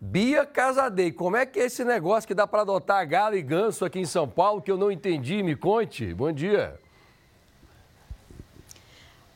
Bia 0.00 0.46
Casadei, 0.46 1.10
como 1.10 1.36
é 1.36 1.44
que 1.44 1.58
é 1.58 1.64
esse 1.64 1.84
negócio 1.84 2.28
que 2.28 2.32
dá 2.32 2.46
para 2.46 2.62
adotar 2.62 3.04
galo 3.08 3.34
e 3.34 3.42
ganso 3.42 3.84
aqui 3.84 3.98
em 3.98 4.04
São 4.06 4.28
Paulo 4.28 4.62
que 4.62 4.70
eu 4.70 4.76
não 4.76 4.88
entendi? 4.88 5.42
Me 5.42 5.56
conte. 5.56 6.14
Bom 6.14 6.30
dia. 6.30 6.78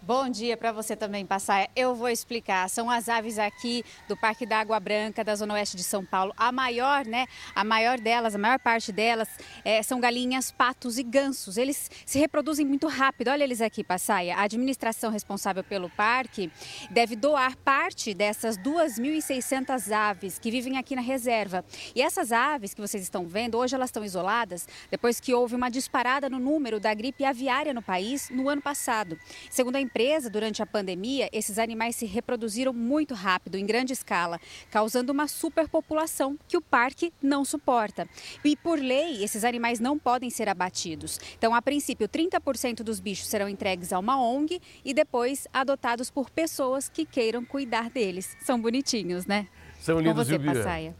Bom 0.08 0.30
dia 0.30 0.56
para 0.56 0.72
você 0.72 0.96
também, 0.96 1.26
Passaia. 1.26 1.68
Eu 1.76 1.94
vou 1.94 2.08
explicar. 2.08 2.66
São 2.70 2.88
as 2.88 3.10
aves 3.10 3.38
aqui 3.38 3.84
do 4.08 4.16
Parque 4.16 4.46
da 4.46 4.58
Água 4.58 4.80
Branca, 4.80 5.22
da 5.22 5.34
Zona 5.34 5.52
Oeste 5.52 5.76
de 5.76 5.84
São 5.84 6.02
Paulo. 6.02 6.32
A 6.34 6.50
maior, 6.50 7.04
né? 7.04 7.26
A 7.54 7.62
maior 7.62 8.00
delas, 8.00 8.34
a 8.34 8.38
maior 8.38 8.58
parte 8.58 8.90
delas 8.90 9.28
é, 9.62 9.82
são 9.82 10.00
galinhas, 10.00 10.50
patos 10.50 10.96
e 10.96 11.02
gansos. 11.02 11.58
Eles 11.58 11.90
se 12.06 12.18
reproduzem 12.18 12.64
muito 12.64 12.86
rápido. 12.86 13.28
Olha 13.28 13.44
eles 13.44 13.60
aqui, 13.60 13.84
Passaia. 13.84 14.34
A 14.36 14.44
administração 14.44 15.10
responsável 15.10 15.62
pelo 15.62 15.90
parque 15.90 16.50
deve 16.90 17.14
doar 17.14 17.54
parte 17.58 18.14
dessas 18.14 18.56
2.600 18.56 19.92
aves 19.92 20.38
que 20.38 20.50
vivem 20.50 20.78
aqui 20.78 20.96
na 20.96 21.02
reserva. 21.02 21.62
E 21.94 22.00
essas 22.00 22.32
aves 22.32 22.72
que 22.72 22.80
vocês 22.80 23.02
estão 23.02 23.28
vendo, 23.28 23.58
hoje 23.58 23.74
elas 23.74 23.90
estão 23.90 24.02
isoladas 24.02 24.66
depois 24.90 25.20
que 25.20 25.34
houve 25.34 25.54
uma 25.54 25.70
disparada 25.70 26.30
no 26.30 26.38
número 26.38 26.80
da 26.80 26.94
gripe 26.94 27.26
aviária 27.26 27.74
no 27.74 27.82
país 27.82 28.30
no 28.30 28.48
ano 28.48 28.62
passado. 28.62 29.18
Segundo 29.50 29.76
a 29.76 29.80
empresa, 29.82 29.97
durante 30.30 30.62
a 30.62 30.66
pandemia, 30.66 31.28
esses 31.32 31.58
animais 31.58 31.96
se 31.96 32.06
reproduziram 32.06 32.72
muito 32.72 33.14
rápido, 33.14 33.56
em 33.56 33.66
grande 33.66 33.92
escala, 33.92 34.38
causando 34.70 35.12
uma 35.12 35.26
superpopulação 35.26 36.38
que 36.46 36.56
o 36.56 36.62
parque 36.62 37.12
não 37.20 37.44
suporta. 37.44 38.08
E 38.44 38.56
por 38.56 38.78
lei, 38.78 39.24
esses 39.24 39.42
animais 39.42 39.80
não 39.80 39.98
podem 39.98 40.30
ser 40.30 40.48
abatidos. 40.48 41.18
Então, 41.36 41.52
a 41.52 41.60
princípio, 41.60 42.08
30% 42.08 42.84
dos 42.84 43.00
bichos 43.00 43.26
serão 43.26 43.48
entregues 43.48 43.92
a 43.92 43.98
uma 43.98 44.22
ONG 44.22 44.60
e 44.84 44.94
depois 44.94 45.48
adotados 45.52 46.10
por 46.10 46.30
pessoas 46.30 46.88
que 46.88 47.04
queiram 47.04 47.44
cuidar 47.44 47.90
deles. 47.90 48.36
São 48.44 48.60
bonitinhos, 48.60 49.26
né? 49.26 49.48
São 49.80 49.98
lindos, 49.98 50.28
Com 50.28 50.38
você, 50.38 50.38
Passaia. 50.38 50.94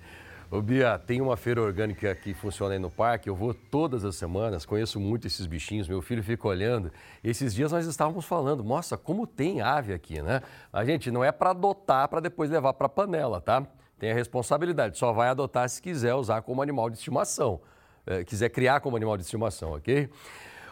Ô 0.50 0.62
Bia, 0.62 0.98
tem 0.98 1.20
uma 1.20 1.36
feira 1.36 1.60
orgânica 1.60 2.14
que 2.14 2.32
funciona 2.32 2.72
aí 2.72 2.78
no 2.78 2.90
parque, 2.90 3.28
eu 3.28 3.36
vou 3.36 3.52
todas 3.52 4.02
as 4.02 4.16
semanas, 4.16 4.64
conheço 4.64 4.98
muito 4.98 5.26
esses 5.26 5.44
bichinhos, 5.44 5.86
meu 5.86 6.00
filho 6.00 6.22
fica 6.24 6.48
olhando. 6.48 6.90
Esses 7.22 7.54
dias 7.54 7.70
nós 7.70 7.84
estávamos 7.84 8.24
falando, 8.24 8.64
nossa, 8.64 8.96
como 8.96 9.26
tem 9.26 9.60
ave 9.60 9.92
aqui, 9.92 10.22
né? 10.22 10.40
A 10.72 10.86
gente 10.86 11.10
não 11.10 11.22
é 11.22 11.30
para 11.30 11.50
adotar 11.50 12.08
para 12.08 12.20
depois 12.20 12.48
levar 12.48 12.72
para 12.72 12.88
panela, 12.88 13.42
tá? 13.42 13.62
Tem 13.98 14.10
a 14.10 14.14
responsabilidade, 14.14 14.96
só 14.96 15.12
vai 15.12 15.28
adotar 15.28 15.68
se 15.68 15.82
quiser 15.82 16.14
usar 16.14 16.40
como 16.40 16.62
animal 16.62 16.88
de 16.88 16.96
estimação, 16.96 17.60
é, 18.06 18.24
quiser 18.24 18.48
criar 18.48 18.80
como 18.80 18.96
animal 18.96 19.18
de 19.18 19.24
estimação, 19.24 19.74
ok? 19.74 20.08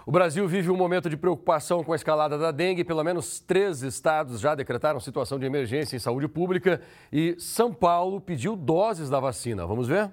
O 0.09 0.13
Brasil 0.13 0.47
vive 0.47 0.71
um 0.71 0.77
momento 0.77 1.11
de 1.11 1.17
preocupação 1.17 1.83
com 1.83 1.93
a 1.93 1.97
escalada 1.97 2.39
da 2.39 2.53
dengue. 2.53 2.85
Pelo 2.85 3.03
menos 3.03 3.41
três 3.41 3.83
estados 3.83 4.39
já 4.39 4.55
decretaram 4.55 5.01
situação 5.01 5.37
de 5.37 5.45
emergência 5.45 5.97
em 5.97 5.99
saúde 5.99 6.29
pública 6.29 6.81
e 7.13 7.35
São 7.41 7.75
Paulo 7.75 8.21
pediu 8.21 8.55
doses 8.55 9.11
da 9.11 9.19
vacina. 9.19 9.67
Vamos 9.67 9.89
ver? 9.89 10.09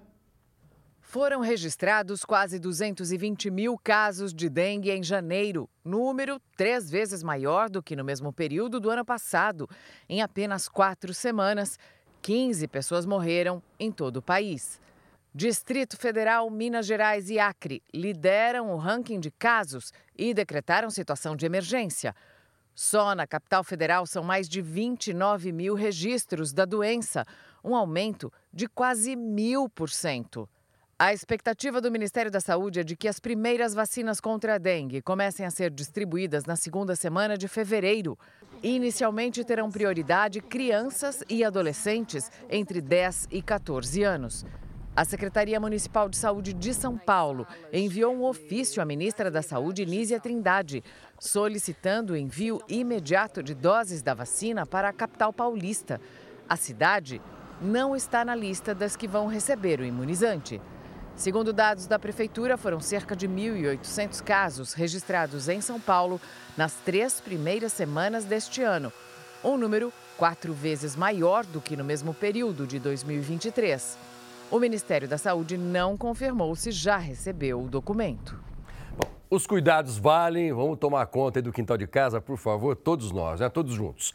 Foram 1.00 1.42
registrados 1.42 2.26
quase 2.26 2.58
220 2.58 3.52
mil 3.52 3.78
casos 3.78 4.34
de 4.34 4.50
dengue 4.50 4.90
em 4.90 5.04
janeiro, 5.04 5.70
número 5.86 6.42
três 6.58 6.90
vezes 6.90 7.22
maior 7.22 7.70
do 7.70 7.84
que 7.84 7.96
no 7.96 8.04
mesmo 8.04 8.34
período 8.34 8.80
do 8.80 8.90
ano 8.90 9.06
passado. 9.06 9.70
Em 10.10 10.24
apenas 10.24 10.68
quatro 10.68 11.14
semanas, 11.14 11.78
15 12.24 12.68
pessoas 12.68 13.06
morreram 13.06 13.62
em 13.80 13.92
todo 13.92 14.18
o 14.18 14.22
país. 14.24 14.82
Distrito 15.36 15.98
Federal, 15.98 16.48
Minas 16.52 16.86
Gerais 16.86 17.28
e 17.28 17.40
Acre 17.40 17.82
lideram 17.92 18.72
o 18.72 18.78
ranking 18.78 19.20
de 19.20 19.32
casos 19.32 19.92
e 20.16 20.32
decretaram 20.32 20.92
situação 20.92 21.36
de 21.36 21.44
emergência. 21.44 22.16
Só 22.75 23.16
na 23.16 23.25
capital 23.25 23.63
federal 23.63 24.06
são 24.06 24.24
mais 24.24 24.48
de 24.48 24.62
29 24.62 25.52
mil 25.52 25.74
registros 25.74 26.54
da 26.54 26.66
doença, 26.66 27.25
um 27.63 27.75
aumento 27.75 28.32
de 28.54 28.68
quase 28.68 29.16
mil 29.16 29.68
por 29.68 29.90
cento. 29.90 30.48
A 31.00 31.12
expectativa 31.12 31.82
do 31.82 31.92
Ministério 31.92 32.30
da 32.30 32.40
Saúde 32.40 32.82
é 32.82 32.84
de 32.84 32.96
que 32.96 33.08
as 33.08 33.20
primeiras 33.20 33.74
vacinas 33.74 34.22
contra 34.22 34.54
a 34.54 34.58
dengue 34.60 35.02
comecem 35.02 35.48
a 35.48 35.50
ser 35.50 35.72
distribuídas 35.72 36.46
na 36.46 36.56
segunda 36.56 36.96
semana 36.96 37.36
de 37.36 37.48
fevereiro. 37.48 38.18
Inicialmente 38.62 39.44
terão 39.44 39.72
prioridade 39.72 40.40
crianças 40.42 41.24
e 41.28 41.44
adolescentes 41.44 42.32
entre 42.48 42.80
10 42.80 43.30
e 43.32 43.42
14 43.42 44.04
anos. 44.04 44.46
A 44.96 45.04
Secretaria 45.04 45.60
Municipal 45.60 46.08
de 46.08 46.16
Saúde 46.16 46.54
de 46.54 46.72
São 46.72 46.96
Paulo 46.96 47.48
enviou 47.72 48.14
um 48.14 48.24
ofício 48.24 48.80
à 48.80 48.86
ministra 48.86 49.32
da 49.32 49.42
Saúde, 49.42 49.88
Nízia 49.88 50.20
Trindade, 50.20 50.84
solicitando 51.20 52.14
o 52.14 52.16
envio 52.16 52.62
imediato 52.70 53.42
de 53.42 53.56
doses 53.56 54.04
da 54.04 54.14
vacina 54.14 54.68
para 54.68 54.90
a 54.90 54.94
capital 54.94 55.34
paulista. 55.34 56.00
A 56.48 56.56
cidade 56.56 57.20
não 57.60 57.96
está 57.96 58.24
na 58.24 58.36
lista 58.36 58.76
das 58.76 58.96
que 58.96 59.08
vão 59.08 59.26
receber 59.26 59.80
o 59.80 59.86
imunizante. 59.86 60.62
Segundo 61.16 61.52
dados 61.52 61.88
da 61.88 61.98
Prefeitura, 61.98 62.56
foram 62.56 62.80
cerca 62.80 63.16
de 63.16 63.28
1.800 63.28 64.22
casos 64.22 64.74
registrados 64.74 65.50
em 65.50 65.60
São 65.60 65.80
Paulo 65.80 66.22
nas 66.56 66.74
três 66.86 67.20
primeiras 67.20 67.74
semanas 67.74 68.26
deste 68.26 68.62
ano, 68.62 68.94
um 69.44 69.58
número 69.58 69.92
quatro 70.18 70.54
vezes 70.54 70.96
maior 70.96 71.44
do 71.48 71.60
que 71.60 71.76
no 71.76 71.84
mesmo 71.84 72.14
período 72.14 72.68
de 72.68 72.78
2023. 72.78 74.12
O 74.53 74.60
Ministério 74.60 75.07
da 75.07 75.17
Saúde 75.17 75.57
não 75.57 75.98
confirmou 75.98 76.55
se 76.55 76.72
já 76.72 76.95
recebeu 76.95 77.63
o 77.63 77.67
documento. 77.67 78.39
Bom, 78.95 79.10
os 79.27 79.48
cuidados 79.48 79.98
valem, 79.98 80.53
vamos 80.53 80.77
tomar 80.77 81.07
conta 81.07 81.41
do 81.41 81.51
quintal 81.51 81.75
de 81.75 81.88
casa, 81.88 82.22
por 82.22 82.38
favor, 82.38 82.75
todos 82.75 83.12
nós, 83.12 83.39
né? 83.39 83.50
Todos 83.50 83.74
juntos. 83.74 84.13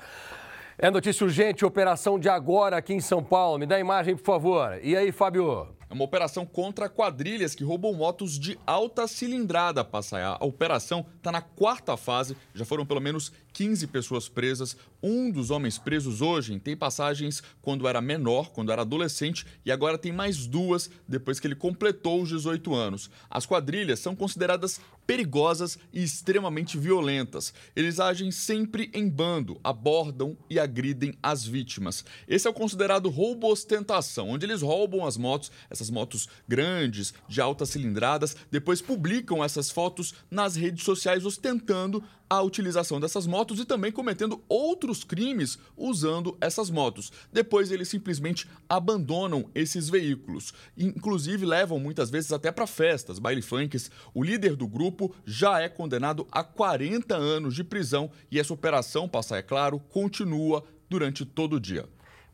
É 0.79 0.93
notícia 0.93 1.25
urgente, 1.25 1.65
operação 1.65 2.21
de 2.21 2.29
agora 2.29 2.77
aqui 2.77 2.95
em 2.95 3.01
São 3.01 3.21
Paulo. 3.21 3.59
Me 3.59 3.67
dá 3.67 3.75
a 3.75 3.81
imagem, 3.81 4.15
por 4.15 4.25
favor. 4.25 4.79
E 4.81 4.97
aí, 4.97 5.11
Fábio? 5.11 5.67
É 5.91 5.93
uma 5.93 6.05
operação 6.05 6.47
contra 6.47 6.89
quadrilhas 6.89 7.55
que 7.57 7.65
roubam 7.65 7.93
motos 7.95 8.39
de 8.39 8.57
alta 8.65 9.09
cilindrada, 9.09 9.83
Passaia. 9.83 10.37
A 10.39 10.45
operação 10.45 11.05
está 11.17 11.33
na 11.33 11.41
quarta 11.41 11.97
fase, 11.97 12.37
já 12.55 12.65
foram 12.65 12.87
pelo 12.87 13.01
menos 13.01 13.33
15 13.59 13.89
pessoas 13.89 14.29
presas. 14.29 14.77
Um 15.03 15.33
dos 15.33 15.51
homens 15.51 15.79
presos 15.79 16.21
hoje 16.23 16.57
tem 16.61 16.77
passagens 16.77 17.43
quando 17.61 17.89
era 17.89 18.01
menor, 18.01 18.53
quando 18.53 18.71
era 18.71 18.83
adolescente, 18.83 19.45
e 19.67 19.73
agora 19.73 19.99
tem 19.99 20.13
mais 20.13 20.47
duas 20.47 20.89
depois 21.09 21.41
que 21.41 21.47
ele 21.49 21.57
completou 21.57 22.23
os 22.23 22.29
18 22.29 22.73
anos. 22.73 23.11
As 23.29 23.47
quadrilhas 23.47 23.99
são 23.99 24.15
consideradas 24.15 24.81
perigosas 25.05 25.77
e 25.93 26.05
extremamente 26.05 26.79
violentas. 26.79 27.53
Eles 27.75 27.99
agem 27.99 28.31
sempre 28.31 28.93
em 28.95 29.09
bando, 29.09 29.59
abordam 29.65 30.37
e 30.49 30.61
agridem 30.61 31.15
as 31.21 31.45
vítimas. 31.45 32.05
Esse 32.29 32.47
é 32.47 32.51
o 32.51 32.55
considerado 32.55 33.09
roubo 33.09 33.51
ostentação, 33.51 34.29
onde 34.29 34.47
eles 34.47 34.63
roubam 34.63 35.05
as 35.05 35.17
motos, 35.17 35.51
essas 35.69 35.91
motos 35.91 36.29
grandes, 36.47 37.13
de 37.27 37.41
altas 37.41 37.71
cilindradas, 37.71 38.37
depois 38.53 38.81
publicam 38.81 39.43
essas 39.43 39.69
fotos 39.69 40.15
nas 40.31 40.55
redes 40.55 40.85
sociais 40.85 41.25
ostentando 41.25 42.05
a 42.31 42.43
utilização 42.43 43.01
dessas 43.01 43.27
motos 43.27 43.48
e 43.57 43.65
também 43.65 43.93
cometendo 43.93 44.43
outros 44.49 45.05
crimes 45.05 45.59
usando 45.77 46.37
essas 46.41 46.71
motos. 46.71 47.13
Depois 47.33 47.71
eles 47.71 47.89
simplesmente 47.89 48.49
abandonam 48.69 49.49
esses 49.55 49.89
veículos, 49.89 50.53
inclusive 50.77 51.47
levam 51.47 51.79
muitas 51.79 52.11
vezes 52.11 52.33
até 52.33 52.51
para 52.51 52.67
festas, 52.67 53.19
baile 53.19 53.43
funks. 53.43 53.91
O 54.13 54.23
líder 54.23 54.57
do 54.57 54.67
grupo 54.67 55.15
já 55.25 55.61
é 55.61 55.69
condenado 55.69 56.27
a 56.33 56.43
40 56.43 57.17
anos 57.17 57.55
de 57.55 57.63
prisão 57.63 58.11
e 58.31 58.39
essa 58.39 58.53
operação, 58.53 59.09
passar 59.09 59.39
é 59.39 59.43
claro, 59.43 59.79
continua 59.79 60.65
durante 60.89 61.25
todo 61.25 61.57
o 61.57 61.61
dia. 61.61 61.89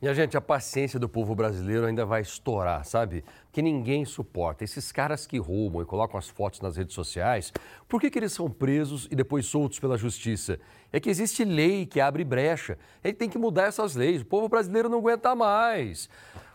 Minha 0.05 0.13
gente, 0.13 0.37
a 0.37 0.41
paciência 0.43 1.01
do 1.01 1.09
povo 1.09 1.35
brasileiro 1.35 1.87
ainda 1.87 2.05
vai 2.05 2.21
estourar, 2.21 2.85
sabe? 2.85 3.25
Que 3.51 3.63
ninguém 3.63 4.05
suporta. 4.05 4.63
Esses 4.63 4.93
caras 4.93 5.27
que 5.27 5.39
roubam 5.39 5.81
e 5.81 5.87
colocam 5.87 6.19
as 6.19 6.29
fotos 6.29 6.61
nas 6.61 6.77
redes 6.77 6.95
sociais, 6.95 7.51
por 7.89 7.99
que, 7.99 8.11
que 8.11 8.19
eles 8.19 8.31
são 8.31 8.51
presos 8.51 9.09
e 9.11 9.17
depois 9.17 9.47
soltos 9.47 9.79
pela 9.79 9.97
justiça? 9.97 10.61
É 10.93 11.01
que 11.01 11.09
existe 11.09 11.43
lei 11.43 11.87
que 11.87 12.03
abre 12.03 12.23
brecha. 12.23 12.77
Ele 13.03 13.15
tem 13.15 13.31
que 13.31 13.39
mudar 13.39 13.63
essas 13.63 13.95
leis. 13.95 14.21
O 14.21 14.27
povo 14.27 14.47
brasileiro 14.47 14.91
não 14.91 14.99
aguenta 14.99 15.35
mais. 15.35 16.11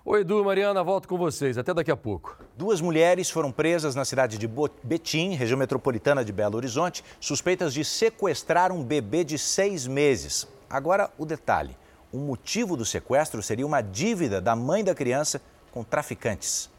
Oi, 0.05 0.21
Edu, 0.21 0.45
Mariana, 0.45 0.83
volto 0.83 1.07
com 1.07 1.17
vocês. 1.17 1.57
Até 1.57 1.73
daqui 1.73 1.89
a 1.89 1.97
pouco. 1.97 2.37
Duas 2.55 2.79
mulheres 2.79 3.31
foram 3.31 3.51
presas 3.51 3.95
na 3.95 4.05
cidade 4.05 4.37
de 4.37 4.47
Betim, 4.83 5.33
região 5.33 5.57
metropolitana 5.57 6.23
de 6.23 6.31
Belo 6.31 6.55
Horizonte, 6.55 7.03
suspeitas 7.19 7.73
de 7.73 7.83
sequestrar 7.83 8.71
um 8.71 8.83
bebê 8.83 9.23
de 9.23 9.39
seis 9.39 9.87
meses. 9.87 10.47
Agora, 10.69 11.09
o 11.17 11.25
detalhe. 11.25 11.75
O 12.11 12.17
motivo 12.17 12.75
do 12.75 12.83
sequestro 12.83 13.41
seria 13.43 13.65
uma 13.65 13.81
dívida 13.81 14.41
da 14.41 14.55
mãe 14.55 14.83
da 14.83 14.95
criança 14.95 15.41
com 15.71 15.83
traficantes. 15.83 16.69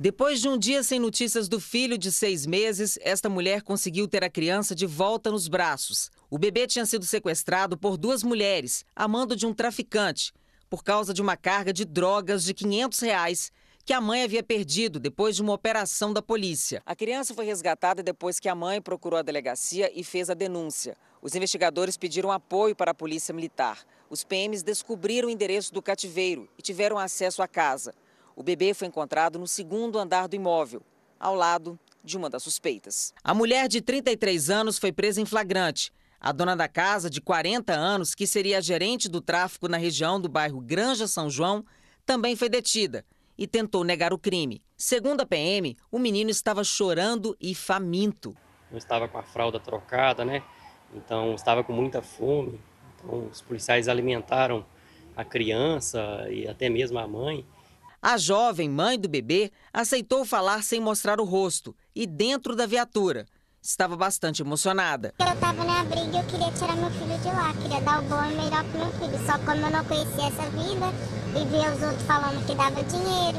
Depois 0.00 0.40
de 0.40 0.48
um 0.48 0.58
dia 0.58 0.82
sem 0.82 0.98
notícias 0.98 1.48
do 1.48 1.60
filho 1.60 1.96
de 1.96 2.10
seis 2.10 2.44
meses, 2.44 2.98
esta 3.02 3.28
mulher 3.28 3.62
conseguiu 3.62 4.06
ter 4.08 4.22
a 4.24 4.30
criança 4.30 4.74
de 4.74 4.86
volta 4.86 5.30
nos 5.30 5.48
braços. 5.48 6.10
O 6.30 6.38
bebê 6.38 6.66
tinha 6.66 6.86
sido 6.86 7.04
sequestrado 7.04 7.76
por 7.76 7.96
duas 7.96 8.22
mulheres, 8.22 8.84
a 8.94 9.08
mando 9.08 9.34
de 9.34 9.46
um 9.46 9.54
traficante, 9.54 10.32
por 10.68 10.82
causa 10.82 11.14
de 11.14 11.22
uma 11.22 11.36
carga 11.36 11.72
de 11.72 11.84
drogas 11.84 12.44
de 12.44 12.52
500 12.54 13.00
reais 13.00 13.52
que 13.84 13.92
a 13.92 14.00
mãe 14.00 14.22
havia 14.22 14.42
perdido 14.42 15.00
depois 15.00 15.34
de 15.34 15.42
uma 15.42 15.54
operação 15.54 16.12
da 16.12 16.20
polícia. 16.20 16.82
A 16.84 16.94
criança 16.94 17.32
foi 17.32 17.46
resgatada 17.46 18.02
depois 18.02 18.38
que 18.38 18.48
a 18.48 18.54
mãe 18.54 18.82
procurou 18.82 19.18
a 19.18 19.22
delegacia 19.22 19.90
e 19.94 20.04
fez 20.04 20.28
a 20.28 20.34
denúncia. 20.34 20.96
Os 21.22 21.34
investigadores 21.34 21.96
pediram 21.96 22.30
apoio 22.30 22.76
para 22.76 22.90
a 22.90 22.94
polícia 22.94 23.32
militar. 23.32 23.78
Os 24.10 24.24
PMs 24.24 24.62
descobriram 24.62 25.28
o 25.28 25.30
endereço 25.30 25.72
do 25.72 25.82
cativeiro 25.82 26.48
e 26.58 26.62
tiveram 26.62 26.98
acesso 26.98 27.42
à 27.42 27.48
casa. 27.48 27.94
O 28.34 28.42
bebê 28.42 28.72
foi 28.72 28.88
encontrado 28.88 29.38
no 29.38 29.46
segundo 29.46 29.98
andar 29.98 30.28
do 30.28 30.36
imóvel, 30.36 30.82
ao 31.20 31.34
lado 31.34 31.78
de 32.02 32.16
uma 32.16 32.30
das 32.30 32.42
suspeitas. 32.42 33.12
A 33.22 33.34
mulher 33.34 33.68
de 33.68 33.82
33 33.82 34.48
anos 34.48 34.78
foi 34.78 34.92
presa 34.92 35.20
em 35.20 35.26
flagrante. 35.26 35.92
A 36.18 36.32
dona 36.32 36.56
da 36.56 36.66
casa, 36.66 37.10
de 37.10 37.20
40 37.20 37.72
anos, 37.74 38.14
que 38.14 38.26
seria 38.26 38.58
a 38.58 38.62
gerente 38.62 39.08
do 39.08 39.20
tráfico 39.20 39.68
na 39.68 39.76
região 39.76 40.18
do 40.20 40.28
bairro 40.28 40.60
Granja 40.60 41.06
São 41.06 41.28
João, 41.28 41.64
também 42.06 42.34
foi 42.34 42.48
detida 42.48 43.04
e 43.36 43.46
tentou 43.46 43.84
negar 43.84 44.12
o 44.12 44.18
crime. 44.18 44.62
Segundo 44.76 45.20
a 45.20 45.26
PM, 45.26 45.76
o 45.92 45.98
menino 45.98 46.30
estava 46.30 46.64
chorando 46.64 47.36
e 47.40 47.54
faminto. 47.54 48.34
Estava 48.72 49.06
com 49.06 49.18
a 49.18 49.22
fralda 49.22 49.60
trocada, 49.60 50.24
né? 50.24 50.42
Então 50.94 51.34
estava 51.34 51.62
com 51.62 51.72
muita 51.72 52.00
fome. 52.00 52.58
Então, 53.04 53.28
os 53.30 53.40
policiais 53.40 53.88
alimentaram 53.88 54.64
a 55.16 55.24
criança 55.24 56.26
e 56.30 56.46
até 56.46 56.68
mesmo 56.68 56.98
a 56.98 57.06
mãe. 57.06 57.44
A 58.00 58.16
jovem 58.16 58.68
mãe 58.68 58.98
do 58.98 59.08
bebê 59.08 59.50
aceitou 59.72 60.24
falar 60.24 60.62
sem 60.62 60.80
mostrar 60.80 61.20
o 61.20 61.24
rosto 61.24 61.74
e 61.94 62.06
dentro 62.06 62.54
da 62.54 62.66
viatura. 62.66 63.26
Estava 63.60 63.96
bastante 63.96 64.40
emocionada. 64.40 65.12
Eu 65.18 65.26
estava 65.26 65.64
na 65.64 65.82
briga 65.82 66.16
e 66.16 66.20
eu 66.20 66.24
queria 66.26 66.52
tirar 66.52 66.76
meu 66.76 66.90
filho 66.90 67.18
de 67.18 67.26
lá, 67.26 67.52
queria 67.54 67.80
dar 67.80 68.00
o 68.00 68.04
bom 68.04 68.24
e 68.24 68.34
melhor 68.34 68.64
para 68.64 68.84
meu 68.84 68.92
filho. 68.92 69.26
Só 69.26 69.36
como 69.38 69.66
eu 69.66 69.70
não 69.70 69.84
conhecia 69.84 70.26
essa 70.28 70.48
vida 70.50 70.86
e 71.30 71.44
via 71.46 71.74
os 71.74 71.82
outros 71.82 72.02
falando 72.06 72.46
que 72.46 72.54
dava 72.54 72.82
dinheiro, 72.84 73.38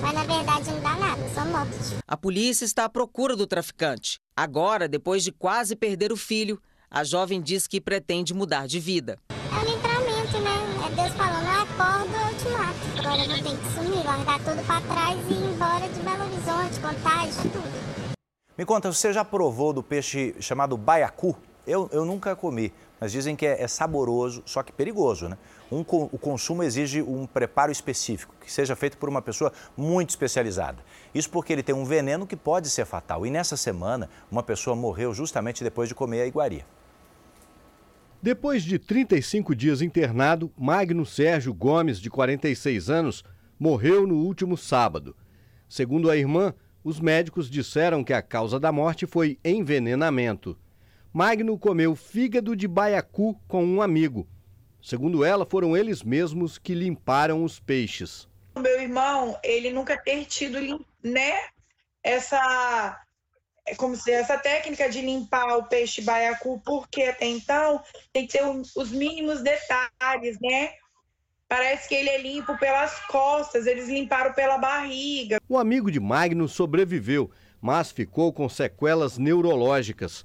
mas 0.00 0.12
na 0.12 0.24
verdade 0.24 0.70
não 0.72 0.80
dá 0.80 0.96
nada, 0.96 1.28
só 1.32 1.44
morte. 1.44 1.96
A 2.06 2.16
polícia 2.16 2.64
está 2.64 2.86
à 2.86 2.88
procura 2.88 3.36
do 3.36 3.46
traficante. 3.46 4.18
Agora, 4.36 4.88
depois 4.88 5.22
de 5.22 5.30
quase 5.30 5.76
perder 5.76 6.12
o 6.12 6.16
filho, 6.16 6.60
a 6.92 7.04
jovem 7.04 7.40
diz 7.40 7.68
que 7.68 7.80
pretende 7.80 8.34
mudar 8.34 8.66
de 8.66 8.80
vida. 8.80 9.16
É 9.30 9.54
um 9.54 9.64
livramento, 9.64 10.38
né? 10.40 10.58
É 10.84 10.94
Deus 10.96 11.12
falando, 11.12 11.44
eu 11.44 11.62
acordo, 11.62 12.14
eu 12.16 12.36
te 12.36 12.48
mato. 12.48 12.98
Agora 12.98 13.22
eu 13.22 13.28
vou 13.28 13.36
ter 13.36 13.58
que 13.58 13.72
sumir, 13.72 14.04
largar 14.04 14.38
tudo 14.40 14.66
para 14.66 14.80
trás 14.80 15.18
e 15.28 15.32
ir 15.32 15.54
embora 15.54 15.88
de 15.88 16.00
Belo 16.00 16.24
Horizonte, 16.24 16.80
contagem, 16.80 17.50
tudo. 17.52 18.10
Me 18.58 18.64
conta, 18.64 18.92
você 18.92 19.12
já 19.12 19.24
provou 19.24 19.72
do 19.72 19.84
peixe 19.84 20.34
chamado 20.40 20.76
baiacu? 20.76 21.36
Eu, 21.64 21.88
eu 21.92 22.04
nunca 22.04 22.34
comi, 22.34 22.72
mas 22.98 23.12
dizem 23.12 23.36
que 23.36 23.46
é, 23.46 23.62
é 23.62 23.68
saboroso, 23.68 24.42
só 24.44 24.60
que 24.60 24.72
perigoso, 24.72 25.28
né? 25.28 25.38
Um, 25.70 25.80
o 25.80 26.18
consumo 26.18 26.64
exige 26.64 27.00
um 27.00 27.24
preparo 27.24 27.70
específico, 27.70 28.34
que 28.40 28.52
seja 28.52 28.74
feito 28.74 28.98
por 28.98 29.08
uma 29.08 29.22
pessoa 29.22 29.52
muito 29.76 30.10
especializada. 30.10 30.78
Isso 31.14 31.30
porque 31.30 31.52
ele 31.52 31.62
tem 31.62 31.74
um 31.74 31.84
veneno 31.84 32.26
que 32.26 32.34
pode 32.34 32.68
ser 32.68 32.84
fatal. 32.84 33.24
E 33.24 33.30
nessa 33.30 33.56
semana, 33.56 34.10
uma 34.28 34.42
pessoa 34.42 34.74
morreu 34.74 35.14
justamente 35.14 35.62
depois 35.62 35.88
de 35.88 35.94
comer 35.94 36.22
a 36.22 36.26
iguaria. 36.26 36.64
Depois 38.22 38.62
de 38.62 38.78
35 38.78 39.54
dias 39.54 39.80
internado, 39.80 40.52
Magno 40.54 41.06
Sérgio 41.06 41.54
Gomes, 41.54 41.98
de 41.98 42.10
46 42.10 42.90
anos, 42.90 43.24
morreu 43.58 44.06
no 44.06 44.16
último 44.16 44.58
sábado. 44.58 45.16
Segundo 45.66 46.10
a 46.10 46.16
irmã, 46.18 46.52
os 46.84 47.00
médicos 47.00 47.48
disseram 47.48 48.04
que 48.04 48.12
a 48.12 48.20
causa 48.20 48.60
da 48.60 48.70
morte 48.70 49.06
foi 49.06 49.38
envenenamento. 49.42 50.54
Magno 51.10 51.58
comeu 51.58 51.96
fígado 51.96 52.54
de 52.54 52.68
baiacu 52.68 53.40
com 53.48 53.64
um 53.64 53.80
amigo. 53.80 54.28
Segundo 54.82 55.24
ela, 55.24 55.46
foram 55.46 55.74
eles 55.74 56.02
mesmos 56.02 56.58
que 56.58 56.74
limparam 56.74 57.42
os 57.42 57.58
peixes. 57.58 58.28
Meu 58.54 58.82
irmão, 58.82 59.38
ele 59.42 59.70
nunca 59.70 59.96
ter 59.96 60.26
tido 60.26 60.84
né, 61.02 61.32
essa 62.02 63.00
é 63.66 63.74
como 63.74 63.96
se 63.96 64.10
essa 64.10 64.38
técnica 64.38 64.88
de 64.88 65.00
limpar 65.00 65.56
o 65.56 65.64
peixe 65.64 66.02
baiacu, 66.02 66.60
porque 66.64 67.02
até 67.02 67.26
então 67.26 67.82
tem 68.12 68.26
que 68.26 68.32
ter 68.38 68.44
os 68.44 68.90
mínimos 68.90 69.42
detalhes, 69.42 70.38
né? 70.40 70.72
Parece 71.48 71.88
que 71.88 71.94
ele 71.94 72.08
é 72.08 72.22
limpo 72.22 72.56
pelas 72.58 72.94
costas, 73.06 73.66
eles 73.66 73.88
limparam 73.88 74.32
pela 74.32 74.56
barriga. 74.56 75.40
O 75.48 75.58
amigo 75.58 75.90
de 75.90 75.98
Magno 75.98 76.48
sobreviveu, 76.48 77.30
mas 77.60 77.90
ficou 77.90 78.32
com 78.32 78.48
sequelas 78.48 79.18
neurológicas. 79.18 80.24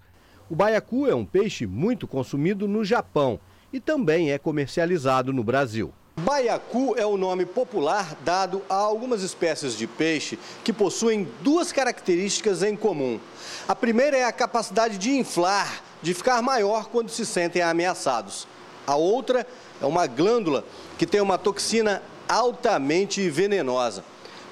O 0.49 0.55
baiacu 0.55 1.07
é 1.07 1.15
um 1.15 1.25
peixe 1.25 1.65
muito 1.65 2.07
consumido 2.07 2.67
no 2.67 2.85
Japão 2.85 3.39
e 3.73 3.79
também 3.79 4.31
é 4.31 4.37
comercializado 4.37 5.33
no 5.33 5.43
Brasil. 5.43 5.91
Baiacu 6.17 6.95
é 6.97 7.05
o 7.05 7.17
nome 7.17 7.45
popular 7.45 8.15
dado 8.23 8.61
a 8.69 8.75
algumas 8.75 9.21
espécies 9.21 9.77
de 9.77 9.85
peixe 9.85 10.39
que 10.63 10.71
possuem 10.71 11.27
duas 11.41 11.73
características 11.73 12.63
em 12.63 12.73
comum. 12.73 13.19
A 13.67 13.75
primeira 13.75 14.15
é 14.15 14.23
a 14.23 14.31
capacidade 14.31 14.97
de 14.97 15.11
inflar, 15.11 15.83
de 16.01 16.13
ficar 16.13 16.41
maior 16.41 16.87
quando 16.87 17.09
se 17.09 17.25
sentem 17.25 17.61
ameaçados. 17.61 18.47
A 18.87 18.95
outra 18.95 19.45
é 19.81 19.85
uma 19.85 20.07
glândula 20.07 20.63
que 20.97 21.05
tem 21.05 21.19
uma 21.19 21.37
toxina 21.37 22.01
altamente 22.29 23.29
venenosa. 23.29 24.03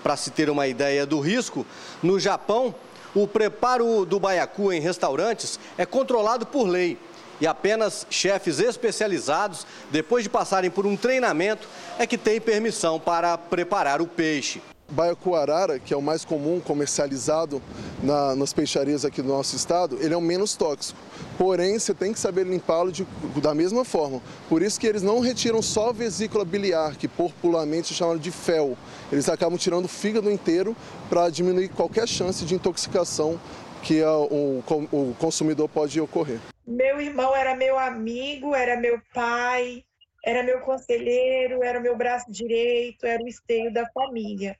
Para 0.04 0.18
se 0.18 0.32
ter 0.32 0.50
uma 0.50 0.68
ideia 0.68 1.06
do 1.06 1.22
risco, 1.22 1.66
no 2.04 2.20
Japão, 2.20 2.76
o 3.16 3.26
preparo 3.26 4.06
do 4.06 4.20
baiacu 4.20 4.74
em 4.74 4.82
restaurantes 4.82 5.58
é 5.78 5.86
controlado 5.86 6.46
por 6.46 6.68
lei 6.68 7.00
e 7.44 7.48
apenas 7.48 8.08
chefes 8.10 8.58
especializados, 8.62 9.68
depois 9.92 10.24
de 10.24 10.30
passarem 10.30 10.72
por 10.72 10.86
um 10.86 10.96
treinamento, 10.96 11.68
é 12.00 12.08
que 12.08 12.18
têm 12.18 12.40
permissão 12.40 12.98
para 12.98 13.38
preparar 13.38 14.02
o 14.02 14.08
peixe. 14.08 14.62
Baiacu 14.90 15.36
arara, 15.36 15.78
que 15.78 15.94
é 15.94 15.98
o 15.98 16.02
mais 16.02 16.24
comum 16.24 16.62
comercializado 16.62 17.62
na, 18.02 18.34
nas 18.34 18.54
peixarias 18.54 19.04
aqui 19.04 19.22
do 19.22 19.28
nosso 19.28 19.58
estado, 19.58 19.98
ele 20.00 20.14
é 20.14 20.18
o 20.18 20.22
menos 20.22 20.56
tóxico. 20.56 20.98
Porém, 21.38 21.78
você 21.78 21.94
tem 21.94 22.14
que 22.14 22.20
saber 22.20 22.48
limpá-lo 22.48 22.94
da 23.42 23.54
mesma 23.54 23.84
forma. 23.84 24.22
Por 24.48 24.62
isso 24.62 24.80
que 24.80 24.88
eles 24.88 25.02
não 25.02 25.20
retiram 25.20 25.62
só 25.62 25.90
a 25.90 25.92
vesícula 25.92 26.46
biliar, 26.46 26.96
que 26.96 27.10
popularmente 27.10 27.92
é 27.92 27.96
chamado 27.96 28.20
de 28.20 28.32
fel. 28.32 28.78
Eles 29.12 29.28
acabam 29.28 29.58
tirando 29.58 29.84
o 29.84 29.90
fígado 29.90 30.32
inteiro 30.32 30.74
para 31.10 31.30
diminuir 31.30 31.68
qualquer 31.68 32.08
chance 32.08 32.46
de 32.46 32.56
intoxicação 32.56 33.38
que 33.82 34.02
o, 34.02 34.64
o 34.94 35.16
consumidor 35.20 35.68
pode 35.68 36.00
ocorrer. 36.00 36.40
Meu 36.66 37.02
irmão 37.02 37.36
era 37.36 37.56
meu 37.56 37.78
amigo, 37.78 38.56
era 38.56 38.80
meu 38.80 39.02
pai, 39.14 39.84
era 40.26 40.42
meu 40.44 40.62
conselheiro, 40.62 41.62
era 41.64 41.80
meu 41.80 41.96
braço 41.98 42.32
direito, 42.32 43.06
era 43.06 43.22
o 43.22 43.28
esteio 43.28 43.74
da 43.74 43.86
família. 43.92 44.58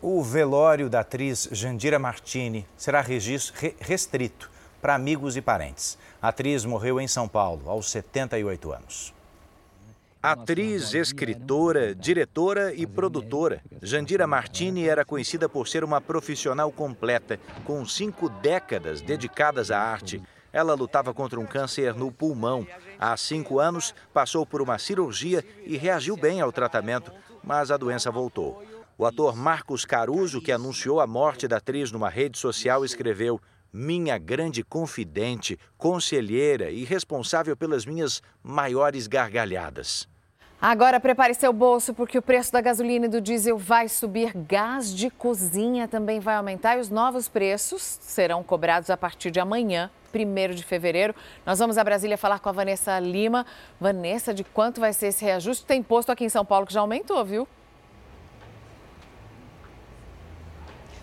O 0.00 0.22
velório 0.22 0.88
da 0.88 1.00
atriz 1.00 1.48
Jandira 1.50 1.98
Martini 1.98 2.66
será 2.76 3.00
restrito 3.80 4.50
para 4.80 4.94
amigos 4.94 5.36
e 5.36 5.40
parentes. 5.40 5.98
A 6.20 6.28
atriz 6.28 6.64
morreu 6.64 7.00
em 7.00 7.08
São 7.08 7.26
Paulo, 7.26 7.68
aos 7.68 7.90
78 7.90 8.70
anos. 8.70 9.14
Atriz, 10.22 10.94
escritora, 10.94 11.94
diretora 11.94 12.72
e 12.72 12.86
produtora, 12.86 13.60
Jandira 13.82 14.26
Martini 14.26 14.88
era 14.88 15.04
conhecida 15.04 15.50
por 15.50 15.68
ser 15.68 15.84
uma 15.84 16.00
profissional 16.00 16.72
completa, 16.72 17.38
com 17.64 17.84
cinco 17.84 18.30
décadas 18.30 19.02
dedicadas 19.02 19.70
à 19.70 19.78
arte. 19.78 20.22
Ela 20.54 20.72
lutava 20.74 21.12
contra 21.12 21.40
um 21.40 21.44
câncer 21.44 21.94
no 21.94 22.12
pulmão. 22.12 22.64
Há 22.96 23.16
cinco 23.16 23.58
anos, 23.58 23.92
passou 24.12 24.46
por 24.46 24.62
uma 24.62 24.78
cirurgia 24.78 25.44
e 25.66 25.76
reagiu 25.76 26.16
bem 26.16 26.40
ao 26.40 26.52
tratamento, 26.52 27.10
mas 27.42 27.72
a 27.72 27.76
doença 27.76 28.08
voltou. 28.08 28.62
O 28.96 29.04
ator 29.04 29.34
Marcos 29.34 29.84
Caruso, 29.84 30.40
que 30.40 30.52
anunciou 30.52 31.00
a 31.00 31.08
morte 31.08 31.48
da 31.48 31.56
atriz 31.56 31.90
numa 31.90 32.08
rede 32.08 32.38
social, 32.38 32.84
escreveu: 32.84 33.40
Minha 33.72 34.16
grande 34.16 34.62
confidente, 34.62 35.58
conselheira 35.76 36.70
e 36.70 36.84
responsável 36.84 37.56
pelas 37.56 37.84
minhas 37.84 38.22
maiores 38.40 39.08
gargalhadas. 39.08 40.08
Agora 40.62 41.00
prepare 41.00 41.34
seu 41.34 41.52
bolso 41.52 41.92
porque 41.92 42.16
o 42.16 42.22
preço 42.22 42.52
da 42.52 42.60
gasolina 42.60 43.06
e 43.06 43.08
do 43.08 43.20
diesel 43.20 43.58
vai 43.58 43.88
subir, 43.88 44.32
gás 44.34 44.94
de 44.94 45.10
cozinha 45.10 45.88
também 45.88 46.20
vai 46.20 46.36
aumentar 46.36 46.76
e 46.76 46.80
os 46.80 46.90
novos 46.90 47.28
preços 47.28 47.82
serão 47.82 48.40
cobrados 48.44 48.88
a 48.88 48.96
partir 48.96 49.32
de 49.32 49.40
amanhã, 49.40 49.90
1 50.14 50.54
de 50.54 50.62
fevereiro. 50.62 51.14
Nós 51.44 51.58
vamos 51.58 51.76
a 51.78 51.84
Brasília 51.84 52.16
falar 52.16 52.38
com 52.38 52.48
a 52.48 52.52
Vanessa 52.52 52.98
Lima. 52.98 53.44
Vanessa, 53.80 54.32
de 54.32 54.44
quanto 54.44 54.80
vai 54.80 54.92
ser 54.92 55.08
esse 55.08 55.24
reajuste? 55.24 55.64
Tem 55.64 55.82
posto 55.82 56.10
aqui 56.10 56.24
em 56.24 56.28
São 56.28 56.44
Paulo 56.44 56.66
que 56.66 56.72
já 56.72 56.80
aumentou, 56.80 57.24
viu? 57.24 57.48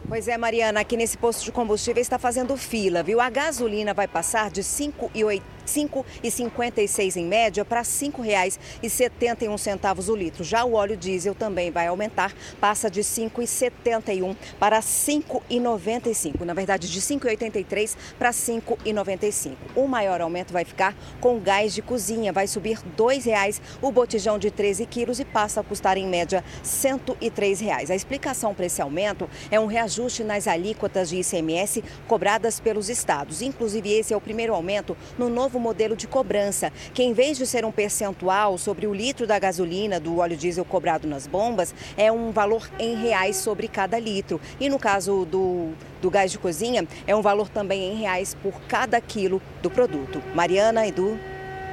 Pois 0.07 0.27
é, 0.27 0.37
Mariana, 0.37 0.81
aqui 0.81 0.97
nesse 0.97 1.17
posto 1.17 1.45
de 1.45 1.51
combustível 1.51 2.01
está 2.01 2.19
fazendo 2.19 2.57
fila, 2.57 3.01
viu? 3.01 3.21
A 3.21 3.29
gasolina 3.29 3.93
vai 3.93 4.07
passar 4.07 4.49
de 4.49 4.61
5,8 4.61 5.41
5,56 5.71 7.15
em 7.15 7.25
média 7.25 7.63
para 7.63 7.79
R$ 7.79 7.85
5,71 7.85 10.09
o 10.09 10.15
litro. 10.15 10.43
Já 10.43 10.65
o 10.65 10.73
óleo 10.73 10.97
diesel 10.97 11.33
também 11.33 11.71
vai 11.71 11.87
aumentar, 11.87 12.33
passa 12.59 12.89
de 12.89 12.99
5,71 13.01 14.35
para 14.59 14.81
5,95. 14.81 16.43
Na 16.43 16.53
verdade, 16.53 16.89
de 16.89 16.99
5,83 16.99 17.95
para 18.19 18.31
5,95. 18.31 19.55
O 19.75 19.87
maior 19.87 20.19
aumento 20.19 20.51
vai 20.51 20.65
ficar 20.65 20.93
com 21.21 21.39
gás 21.39 21.73
de 21.73 21.81
cozinha, 21.81 22.33
vai 22.33 22.47
subir 22.47 22.77
R$ 22.77 22.83
2,00 22.97 23.61
o 23.81 23.89
botijão 23.91 24.37
de 24.37 24.51
13 24.51 24.85
quilos 24.85 25.19
e 25.19 25.25
passa 25.25 25.61
a 25.61 25.63
custar 25.63 25.97
em 25.97 26.07
média 26.07 26.39
R$ 26.39 26.45
103,00. 26.63 27.89
A 27.89 27.95
explicação 27.95 28.53
para 28.53 28.65
esse 28.65 28.81
aumento 28.81 29.29
é 29.49 29.57
um 29.59 29.67
reajuste 29.67 30.23
nas 30.23 30.47
alíquotas 30.47 31.09
de 31.09 31.17
ICMS 31.17 31.83
cobradas 32.07 32.59
pelos 32.59 32.89
estados. 32.89 33.41
Inclusive, 33.41 33.93
esse 33.93 34.13
é 34.13 34.17
o 34.17 34.21
primeiro 34.21 34.53
aumento 34.53 34.97
no 35.17 35.29
novo 35.29 35.60
modelo 35.61 35.95
de 35.95 36.07
cobrança, 36.07 36.71
que 36.93 37.03
em 37.03 37.13
vez 37.13 37.37
de 37.37 37.45
ser 37.45 37.63
um 37.63 37.71
percentual 37.71 38.57
sobre 38.57 38.87
o 38.87 38.93
litro 38.93 39.25
da 39.25 39.39
gasolina 39.39 39.99
do 39.99 40.19
óleo 40.19 40.35
diesel 40.35 40.65
cobrado 40.65 41.07
nas 41.07 41.27
bombas, 41.27 41.73
é 41.95 42.11
um 42.11 42.31
valor 42.31 42.69
em 42.79 42.95
reais 42.95 43.37
sobre 43.37 43.67
cada 43.67 43.97
litro. 43.99 44.41
E 44.59 44.67
no 44.67 44.79
caso 44.79 45.25
do, 45.25 45.71
do 46.01 46.09
gás 46.09 46.31
de 46.31 46.39
cozinha, 46.39 46.85
é 47.07 47.15
um 47.15 47.21
valor 47.21 47.47
também 47.47 47.93
em 47.93 47.95
reais 47.95 48.35
por 48.41 48.59
cada 48.67 48.99
quilo 48.99 49.41
do 49.61 49.69
produto. 49.69 50.21
Mariana, 50.33 50.85
Edu. 50.85 51.17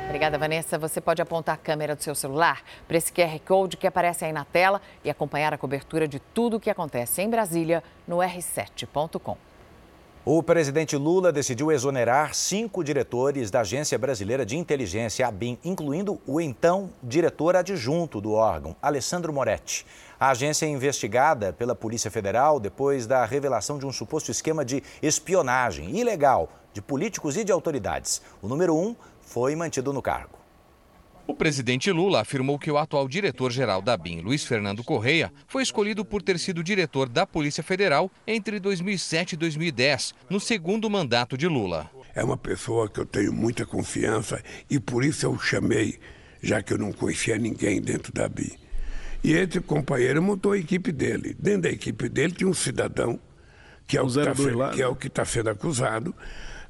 Obrigada, 0.07 0.38
Vanessa. 0.38 0.79
Você 0.79 1.03
pode 1.03 1.20
apontar 1.20 1.55
a 1.55 1.59
câmera 1.59 1.94
do 1.94 2.03
seu 2.03 2.14
celular 2.14 2.62
para 2.87 2.96
esse 2.96 3.12
QR 3.12 3.38
Code 3.46 3.77
que 3.77 3.87
aparece 3.87 4.24
aí 4.24 4.33
na 4.33 4.44
tela 4.44 4.81
e 5.05 5.11
acompanhar 5.11 5.53
a 5.53 5.59
cobertura 5.59 6.09
de 6.09 6.18
tudo 6.18 6.57
o 6.57 6.61
que 6.61 6.70
acontece 6.70 7.20
em 7.20 7.29
Brasília 7.29 7.83
no 8.07 8.16
r7.com. 8.16 9.47
O 10.24 10.42
presidente 10.42 10.96
Lula 10.96 11.33
decidiu 11.33 11.72
exonerar 11.72 12.35
cinco 12.35 12.85
diretores 12.85 13.50
da 13.50 13.61
Agência 13.61 13.96
Brasileira 13.98 14.44
de 14.44 14.57
Inteligência, 14.57 15.26
ABIN, 15.26 15.59
incluindo 15.64 16.20
o 16.26 16.40
então 16.40 16.90
diretor 17.02 17.57
adjunto 17.57 18.20
do 18.20 18.33
órgão, 18.33 18.76
Alessandro 18.83 19.33
Moretti. 19.33 19.87
A 20.20 20.31
agência 20.31 20.66
é 20.66 20.68
investigada 20.68 21.52
pela 21.52 21.74
Polícia 21.74 22.11
Federal 22.11 22.61
depois 22.61 23.07
da 23.07 23.24
revelação 23.24 23.78
de 23.78 23.87
um 23.87 23.92
suposto 23.92 24.31
esquema 24.31 24.64
de 24.64 24.83
espionagem 25.00 25.96
ilegal 25.96 26.50
de 26.72 26.83
políticos 26.83 27.37
e 27.37 27.44
de 27.44 27.52
autoridades. 27.52 28.20
O 28.42 28.48
número 28.48 28.76
um 28.76 28.94
foi 29.22 29.54
mantido 29.54 29.92
no 29.92 30.02
cargo. 30.02 30.38
O 31.28 31.34
presidente 31.34 31.92
Lula 31.92 32.22
afirmou 32.22 32.58
que 32.58 32.70
o 32.70 32.78
atual 32.78 33.06
diretor-geral 33.06 33.82
da 33.82 33.94
BIM, 33.98 34.22
Luiz 34.22 34.44
Fernando 34.44 34.82
Correia, 34.82 35.30
foi 35.46 35.62
escolhido 35.62 36.02
por 36.02 36.22
ter 36.22 36.38
sido 36.38 36.64
diretor 36.64 37.06
da 37.06 37.26
Polícia 37.26 37.62
Federal 37.62 38.10
entre 38.26 38.58
2007 38.58 39.34
e 39.34 39.36
2010, 39.36 40.14
no 40.30 40.40
segundo 40.40 40.88
mandato 40.88 41.36
de 41.36 41.46
Lula. 41.46 41.90
É 42.14 42.24
uma 42.24 42.38
pessoa 42.38 42.88
que 42.88 42.98
eu 42.98 43.04
tenho 43.04 43.30
muita 43.30 43.66
confiança 43.66 44.42
e 44.70 44.80
por 44.80 45.04
isso 45.04 45.26
eu 45.26 45.32
o 45.32 45.38
chamei, 45.38 45.98
já 46.42 46.62
que 46.62 46.72
eu 46.72 46.78
não 46.78 46.92
conhecia 46.92 47.36
ninguém 47.36 47.78
dentro 47.78 48.10
da 48.10 48.26
BIM. 48.26 48.56
E 49.22 49.34
esse 49.34 49.60
companheiro 49.60 50.22
montou 50.22 50.52
a 50.52 50.58
equipe 50.58 50.90
dele. 50.90 51.36
Dentro 51.38 51.62
da 51.62 51.70
equipe 51.70 52.08
dele 52.08 52.32
tinha 52.32 52.48
um 52.48 52.54
cidadão, 52.54 53.20
que 53.86 53.98
é 53.98 54.02
o, 54.02 54.06
o 54.06 54.96
que 54.96 55.08
está 55.08 55.22
é 55.22 55.24
tá 55.24 55.30
sendo 55.30 55.50
acusado, 55.50 56.14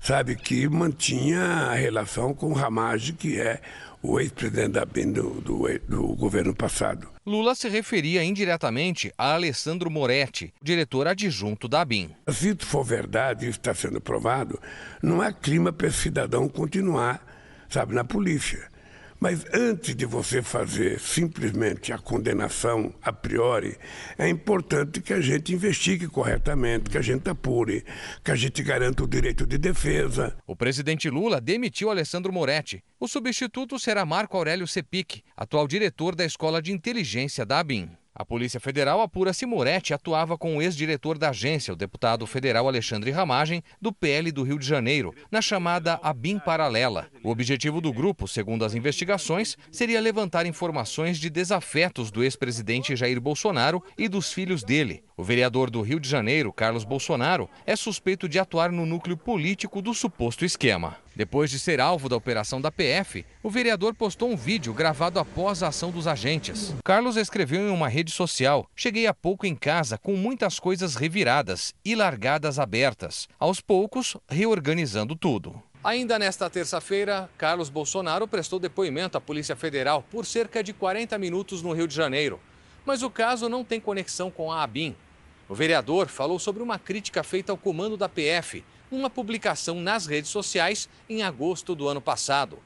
sabe, 0.01 0.37
que 0.37 0.69
mantinha 0.69 1.43
a 1.43 1.75
relação 1.75 2.35
com 2.35 2.49
o 2.51 2.53
Ramage, 2.53 3.13
que 3.13 3.41
é 3.41 3.61
o 4.03 4.21
ex-presidente 4.21 4.73
da 4.73 4.85
BIM 4.85 5.13
do, 5.13 5.41
do, 5.41 5.79
do, 5.89 6.07
governo 6.15 6.55
passado. 6.55 7.09
Lula 7.27 7.55
se 7.55 7.69
referia 7.69 8.23
indiretamente 8.23 9.13
a 9.19 9.35
Alessandro 9.35 9.91
Moretti, 9.91 10.53
diretor 10.63 11.09
adjunto 11.09 11.69
da 11.69 11.85
BIM. 11.85 12.11
Se 12.29 12.51
isso 12.51 12.67
for 12.67 12.85
verdade, 12.85 13.49
isso 13.49 13.59
está 13.59 13.75
sendo 13.75 14.01
provado, 14.01 14.61
não 15.03 15.21
há 15.21 15.33
clima 15.33 15.73
para 15.73 15.89
esse 15.89 15.99
cidadão 15.99 16.49
continuar, 16.49 17.25
sabe, 17.69 17.95
na 17.95 18.05
polícia. 18.05 18.71
Mas 19.21 19.45
antes 19.53 19.97
de 19.97 20.07
você 20.07 20.43
fazer 20.43 21.01
simplesmente 21.01 21.93
a 21.93 21.99
condenação 21.99 22.95
a 23.03 23.13
priori, 23.13 23.77
é 24.17 24.29
importante 24.29 25.01
que 25.01 25.13
a 25.13 25.21
gente 25.21 25.53
investigue 25.53 26.07
corretamente, 26.07 26.89
que 26.89 26.99
a 26.99 27.03
gente 27.03 27.29
apure, 27.29 27.85
que 28.23 28.31
a 28.31 28.37
gente 28.37 28.63
garanta 28.63 29.03
o 29.03 29.09
direito 29.09 29.45
de 29.45 29.59
defesa. 29.59 30.37
O 30.47 30.55
presidente 30.55 31.11
Lula 31.11 31.41
demitiu 31.41 31.91
Alessandro 31.91 32.33
Moretti. 32.33 32.83
O 33.01 33.09
substituto 33.09 33.77
será 33.79 34.05
Marco 34.05 34.37
Aurélio 34.37 34.69
Sepic, 34.69 35.23
atual 35.37 35.67
diretor 35.67 36.15
da 36.15 36.25
Escola 36.25 36.63
de 36.63 36.73
Inteligência 36.73 37.45
da 37.45 37.59
ABIN. 37.59 37.91
A 38.19 38.25
Polícia 38.25 38.59
Federal 38.59 39.01
apura 39.01 39.33
se 39.33 39.47
Moretti 39.47 39.95
atuava 39.95 40.37
com 40.37 40.57
o 40.57 40.61
ex-diretor 40.61 41.17
da 41.17 41.31
agência, 41.31 41.73
o 41.73 41.77
deputado 41.77 42.27
federal 42.27 42.67
Alexandre 42.67 43.13
Ramagem, 43.13 43.63
do 43.81 43.93
PL 43.93 44.33
do 44.33 44.43
Rio 44.43 44.59
de 44.59 44.67
Janeiro, 44.67 45.15
na 45.31 45.41
chamada 45.41 46.01
ABIM 46.03 46.41
Paralela. 46.41 47.09
O 47.23 47.31
objetivo 47.31 47.81
do 47.81 47.93
grupo, 47.93 48.27
segundo 48.27 48.65
as 48.65 48.75
investigações, 48.75 49.57
seria 49.71 50.01
levantar 50.01 50.47
informações 50.47 51.17
de 51.17 51.31
desafetos 51.31 52.11
do 52.11 52.25
ex-presidente 52.25 52.97
Jair 52.97 53.21
Bolsonaro 53.21 53.81
e 53.97 54.09
dos 54.09 54.33
filhos 54.33 54.65
dele. 54.65 55.05
O 55.19 55.25
vereador 55.25 55.69
do 55.69 55.83
Rio 55.83 55.99
de 55.99 56.09
Janeiro, 56.09 56.53
Carlos 56.53 56.85
Bolsonaro, 56.85 57.51
é 57.67 57.75
suspeito 57.75 58.29
de 58.29 58.39
atuar 58.39 58.71
no 58.71 58.87
núcleo 58.87 59.17
político 59.17 59.83
do 59.83 59.93
suposto 59.93 60.45
esquema. 60.45 60.97
Depois 61.17 61.51
de 61.51 61.59
ser 61.59 61.81
alvo 61.81 62.09
da 62.09 62.15
operação 62.15 62.61
da 62.61 62.71
PF, 62.71 63.27
o 63.43 63.51
vereador 63.51 63.97
postou 63.97 64.31
um 64.31 64.37
vídeo 64.37 64.73
gravado 64.73 65.19
após 65.19 65.61
a 65.61 65.69
ação 65.69 65.91
dos 65.91 66.07
agentes. 66.07 66.73
Carlos 66.85 67.17
escreveu 67.17 67.63
em 67.63 67.73
uma 67.73 67.89
rede 67.89 68.13
social: 68.13 68.71
Cheguei 68.77 69.09
há 69.09 69.13
pouco 69.13 69.45
em 69.45 69.57
casa 69.57 69.99
com 69.99 70.15
muitas 70.15 70.61
coisas 70.61 70.95
reviradas 70.95 71.75
e 71.85 71.97
largadas 71.97 72.61
abertas, 72.61 73.27
aos 73.41 73.61
poucos 73.61 74.17
reorganizando 74.29 75.17
tudo. 75.17 75.61
Ainda 75.83 76.17
nesta 76.17 76.49
terça-feira, 76.49 77.29
Carlos 77.37 77.69
Bolsonaro 77.69 78.29
prestou 78.29 78.61
depoimento 78.61 79.19
à 79.19 79.21
Polícia 79.21 79.57
Federal 79.57 80.05
por 80.13 80.25
cerca 80.25 80.63
de 80.63 80.73
40 80.73 81.19
minutos 81.19 81.61
no 81.61 81.73
Rio 81.73 81.89
de 81.89 81.95
Janeiro. 81.97 82.39
Mas 82.87 83.03
o 83.03 83.11
caso 83.11 83.49
não 83.49 83.65
tem 83.65 83.81
conexão 83.81 84.31
com 84.31 84.51
a 84.51 84.63
ABIN, 84.63 84.97
o 85.49 85.55
vereador 85.55 86.09
falou 86.09 86.39
sobre 86.39 86.63
uma 86.63 86.79
crítica 86.79 87.23
feita 87.23 87.51
ao 87.51 87.57
comando 87.57 87.97
da 87.97 88.09
PF, 88.09 88.63
numa 88.91 89.09
publicação 89.09 89.81
nas 89.81 90.07
redes 90.07 90.31
sociais 90.31 90.89
em 91.09 91.23
agosto 91.23 91.75
do 91.75 91.89
ano 91.89 92.01
passado. 92.01 92.59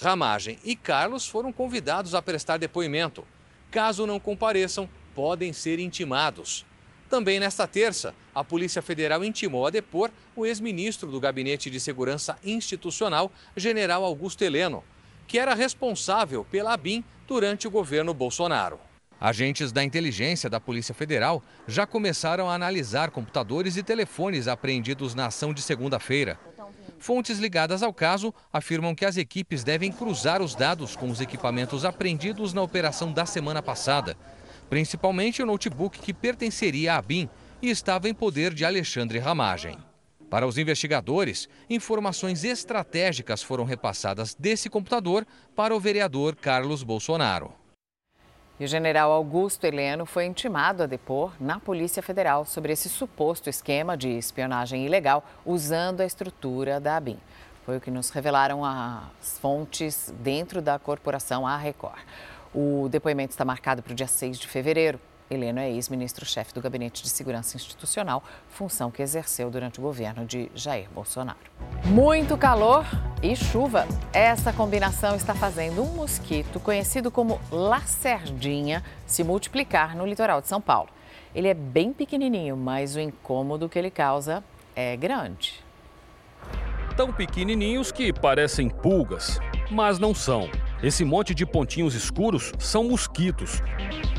Ramagem 0.00 0.58
e 0.62 0.76
Carlos 0.76 1.26
foram 1.26 1.52
convidados 1.52 2.14
a 2.14 2.22
prestar 2.22 2.56
depoimento. 2.56 3.24
Caso 3.70 4.06
não 4.06 4.20
compareçam, 4.20 4.88
podem 5.14 5.52
ser 5.52 5.80
intimados. 5.80 6.64
Também 7.10 7.40
nesta 7.40 7.66
terça, 7.66 8.14
a 8.32 8.44
Polícia 8.44 8.80
Federal 8.80 9.24
intimou 9.24 9.66
a 9.66 9.70
depor 9.70 10.10
o 10.36 10.46
ex-ministro 10.46 11.10
do 11.10 11.18
Gabinete 11.18 11.68
de 11.68 11.80
Segurança 11.80 12.38
Institucional, 12.44 13.32
General 13.56 14.04
Augusto 14.04 14.42
Heleno, 14.42 14.84
que 15.26 15.38
era 15.38 15.54
responsável 15.54 16.44
pela 16.44 16.72
ABIN 16.72 17.02
durante 17.26 17.66
o 17.66 17.70
governo 17.70 18.14
Bolsonaro. 18.14 18.78
Agentes 19.20 19.72
da 19.72 19.82
inteligência 19.82 20.48
da 20.48 20.60
Polícia 20.60 20.94
Federal 20.94 21.42
já 21.66 21.86
começaram 21.86 22.48
a 22.48 22.54
analisar 22.54 23.10
computadores 23.10 23.76
e 23.76 23.82
telefones 23.82 24.46
apreendidos 24.46 25.14
na 25.14 25.26
ação 25.26 25.52
de 25.52 25.60
segunda-feira. 25.60 26.38
Fontes 27.00 27.38
ligadas 27.38 27.82
ao 27.82 27.92
caso 27.92 28.32
afirmam 28.52 28.94
que 28.94 29.04
as 29.04 29.16
equipes 29.16 29.64
devem 29.64 29.90
cruzar 29.90 30.40
os 30.40 30.54
dados 30.54 30.94
com 30.94 31.10
os 31.10 31.20
equipamentos 31.20 31.84
apreendidos 31.84 32.52
na 32.52 32.62
operação 32.62 33.12
da 33.12 33.26
semana 33.26 33.62
passada, 33.62 34.16
principalmente 34.70 35.42
o 35.42 35.46
notebook 35.46 35.98
que 35.98 36.14
pertenceria 36.14 36.94
à 36.94 37.02
BIM 37.02 37.28
e 37.60 37.70
estava 37.70 38.08
em 38.08 38.14
poder 38.14 38.54
de 38.54 38.64
Alexandre 38.64 39.18
Ramagem. 39.18 39.76
Para 40.30 40.46
os 40.46 40.58
investigadores, 40.58 41.48
informações 41.70 42.44
estratégicas 42.44 43.42
foram 43.42 43.64
repassadas 43.64 44.34
desse 44.34 44.68
computador 44.68 45.26
para 45.56 45.74
o 45.74 45.80
vereador 45.80 46.36
Carlos 46.36 46.82
Bolsonaro. 46.82 47.57
E 48.60 48.64
o 48.64 48.68
general 48.68 49.12
Augusto 49.12 49.64
Heleno 49.64 50.04
foi 50.04 50.26
intimado 50.26 50.82
a 50.82 50.86
depor 50.86 51.32
na 51.38 51.60
Polícia 51.60 52.02
Federal 52.02 52.44
sobre 52.44 52.72
esse 52.72 52.88
suposto 52.88 53.48
esquema 53.48 53.96
de 53.96 54.08
espionagem 54.08 54.84
ilegal 54.84 55.24
usando 55.46 56.00
a 56.00 56.04
estrutura 56.04 56.80
da 56.80 56.96
ABIN. 56.96 57.20
Foi 57.64 57.76
o 57.76 57.80
que 57.80 57.88
nos 57.88 58.10
revelaram 58.10 58.64
as 58.64 59.38
fontes 59.38 60.12
dentro 60.18 60.60
da 60.60 60.76
corporação 60.76 61.46
A 61.46 61.56
Record. 61.56 62.00
O 62.52 62.88
depoimento 62.90 63.30
está 63.30 63.44
marcado 63.44 63.80
para 63.80 63.92
o 63.92 63.94
dia 63.94 64.08
6 64.08 64.40
de 64.40 64.48
fevereiro. 64.48 64.98
Heleno 65.30 65.60
é 65.60 65.70
ex-ministro-chefe 65.70 66.54
do 66.54 66.60
Gabinete 66.60 67.02
de 67.02 67.08
Segurança 67.08 67.56
Institucional, 67.56 68.22
função 68.48 68.90
que 68.90 69.02
exerceu 69.02 69.50
durante 69.50 69.78
o 69.78 69.82
governo 69.82 70.24
de 70.24 70.50
Jair 70.54 70.88
Bolsonaro. 70.94 71.38
Muito 71.84 72.36
calor 72.36 72.86
e 73.22 73.36
chuva. 73.36 73.86
Essa 74.12 74.52
combinação 74.52 75.14
está 75.14 75.34
fazendo 75.34 75.82
um 75.82 75.94
mosquito 75.94 76.58
conhecido 76.58 77.10
como 77.10 77.40
lacerdinha 77.50 78.82
se 79.06 79.22
multiplicar 79.22 79.94
no 79.94 80.06
litoral 80.06 80.40
de 80.40 80.48
São 80.48 80.60
Paulo. 80.60 80.88
Ele 81.34 81.48
é 81.48 81.54
bem 81.54 81.92
pequenininho, 81.92 82.56
mas 82.56 82.96
o 82.96 83.00
incômodo 83.00 83.68
que 83.68 83.78
ele 83.78 83.90
causa 83.90 84.42
é 84.74 84.96
grande. 84.96 85.62
Tão 86.96 87.12
pequenininhos 87.12 87.92
que 87.92 88.12
parecem 88.12 88.68
pulgas, 88.68 89.38
mas 89.70 89.98
não 89.98 90.14
são. 90.14 90.48
Esse 90.80 91.04
monte 91.04 91.34
de 91.34 91.44
pontinhos 91.44 91.94
escuros 91.94 92.52
são 92.56 92.84
mosquitos. 92.84 93.60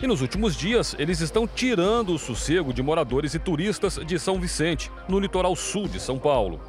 E 0.03 0.07
nos 0.07 0.19
últimos 0.19 0.57
dias, 0.57 0.93
eles 0.99 1.21
estão 1.21 1.47
tirando 1.47 2.13
o 2.13 2.19
sossego 2.19 2.73
de 2.73 2.83
moradores 2.83 3.33
e 3.33 3.39
turistas 3.39 3.95
de 4.05 4.19
São 4.19 4.41
Vicente, 4.41 4.91
no 5.07 5.19
litoral 5.19 5.55
sul 5.55 5.87
de 5.87 6.01
São 6.01 6.19
Paulo. 6.19 6.59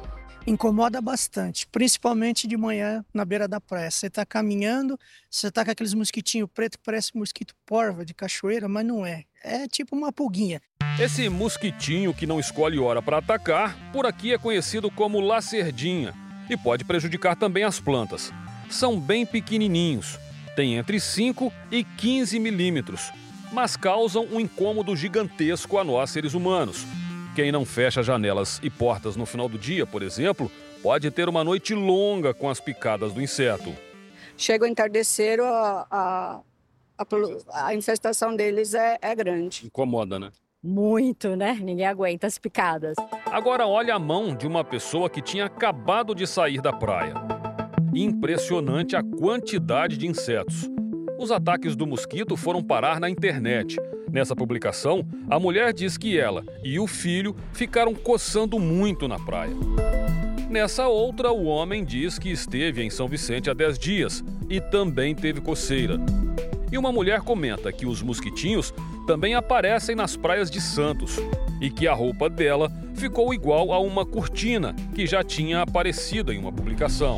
Incomoda 0.47 1.01
bastante, 1.01 1.67
principalmente 1.67 2.47
de 2.47 2.55
manhã 2.55 3.05
na 3.13 3.25
beira 3.25 3.49
da 3.49 3.59
praia. 3.59 3.91
Você 3.91 4.07
está 4.07 4.25
caminhando, 4.25 4.97
você 5.29 5.49
está 5.49 5.65
com 5.65 5.71
aqueles 5.71 5.93
mosquitinhos 5.93 6.49
pretos 6.51 6.77
que 6.77 6.83
parece 6.85 7.15
mosquito 7.15 7.53
porva 7.65 8.05
de 8.05 8.13
cachoeira, 8.13 8.69
mas 8.69 8.85
não 8.85 9.05
é. 9.05 9.25
É 9.43 9.67
tipo 9.67 9.93
uma 9.93 10.11
pulguinha. 10.13 10.61
Esse 10.97 11.27
mosquitinho 11.27 12.13
que 12.13 12.25
não 12.25 12.39
escolhe 12.39 12.79
hora 12.79 13.01
para 13.01 13.17
atacar, 13.17 13.91
por 13.91 14.05
aqui 14.05 14.33
é 14.33 14.37
conhecido 14.37 14.89
como 14.89 15.19
lacerdinha 15.19 16.13
e 16.49 16.55
pode 16.55 16.85
prejudicar 16.85 17.35
também 17.35 17.65
as 17.65 17.79
plantas 17.79 18.31
são 18.73 18.99
bem 18.99 19.25
pequenininhos, 19.25 20.19
têm 20.55 20.75
entre 20.75 20.99
5 20.99 21.51
e 21.71 21.83
15 21.83 22.39
milímetros, 22.39 23.11
mas 23.51 23.75
causam 23.75 24.25
um 24.31 24.39
incômodo 24.39 24.95
gigantesco 24.95 25.77
a 25.77 25.83
nós 25.83 26.09
seres 26.09 26.33
humanos. 26.33 26.85
Quem 27.35 27.51
não 27.51 27.65
fecha 27.65 28.03
janelas 28.03 28.59
e 28.61 28.69
portas 28.69 29.15
no 29.15 29.25
final 29.25 29.47
do 29.47 29.57
dia, 29.57 29.85
por 29.85 30.01
exemplo, 30.01 30.51
pode 30.81 31.09
ter 31.11 31.29
uma 31.29 31.43
noite 31.43 31.73
longa 31.73 32.33
com 32.33 32.49
as 32.49 32.59
picadas 32.59 33.13
do 33.13 33.21
inseto. 33.21 33.73
Chega 34.35 34.65
o 34.65 34.67
entardecer, 34.67 35.39
a, 35.39 35.87
a, 35.89 36.41
a, 36.97 37.67
a 37.67 37.75
infestação 37.75 38.35
deles 38.35 38.73
é, 38.73 38.97
é 39.01 39.15
grande. 39.15 39.65
Incomoda, 39.65 40.19
né? 40.19 40.31
Muito, 40.63 41.35
né? 41.35 41.57
Ninguém 41.61 41.85
aguenta 41.85 42.27
as 42.27 42.37
picadas. 42.37 42.95
Agora 43.25 43.65
olha 43.65 43.95
a 43.95 43.99
mão 43.99 44.35
de 44.35 44.45
uma 44.45 44.63
pessoa 44.63 45.09
que 45.09 45.21
tinha 45.21 45.45
acabado 45.45 46.13
de 46.13 46.27
sair 46.27 46.61
da 46.61 46.71
praia. 46.71 47.13
Impressionante 47.93 48.95
a 48.95 49.03
quantidade 49.03 49.97
de 49.97 50.07
insetos. 50.07 50.69
Os 51.19 51.29
ataques 51.29 51.75
do 51.75 51.85
mosquito 51.85 52.37
foram 52.37 52.63
parar 52.63 53.01
na 53.01 53.09
internet. 53.09 53.75
Nessa 54.09 54.33
publicação, 54.33 55.05
a 55.29 55.37
mulher 55.37 55.73
diz 55.73 55.97
que 55.97 56.17
ela 56.17 56.43
e 56.63 56.79
o 56.79 56.87
filho 56.87 57.35
ficaram 57.51 57.93
coçando 57.93 58.57
muito 58.57 59.09
na 59.09 59.19
praia. 59.19 59.53
Nessa 60.49 60.87
outra, 60.87 61.33
o 61.33 61.43
homem 61.43 61.83
diz 61.83 62.17
que 62.17 62.31
esteve 62.31 62.81
em 62.81 62.89
São 62.89 63.09
Vicente 63.09 63.49
há 63.49 63.53
10 63.53 63.77
dias 63.77 64.23
e 64.49 64.61
também 64.61 65.13
teve 65.13 65.41
coceira. 65.41 65.97
E 66.71 66.77
uma 66.77 66.93
mulher 66.93 67.19
comenta 67.19 67.73
que 67.73 67.85
os 67.85 68.01
mosquitinhos 68.01 68.73
também 69.05 69.35
aparecem 69.35 69.95
nas 69.97 70.15
praias 70.15 70.49
de 70.49 70.61
Santos 70.61 71.17
e 71.59 71.69
que 71.69 71.89
a 71.89 71.93
roupa 71.93 72.29
dela 72.29 72.71
ficou 72.95 73.33
igual 73.33 73.73
a 73.73 73.79
uma 73.79 74.05
cortina 74.05 74.73
que 74.95 75.05
já 75.05 75.23
tinha 75.23 75.61
aparecido 75.61 76.31
em 76.31 76.39
uma 76.39 76.51
publicação. 76.53 77.17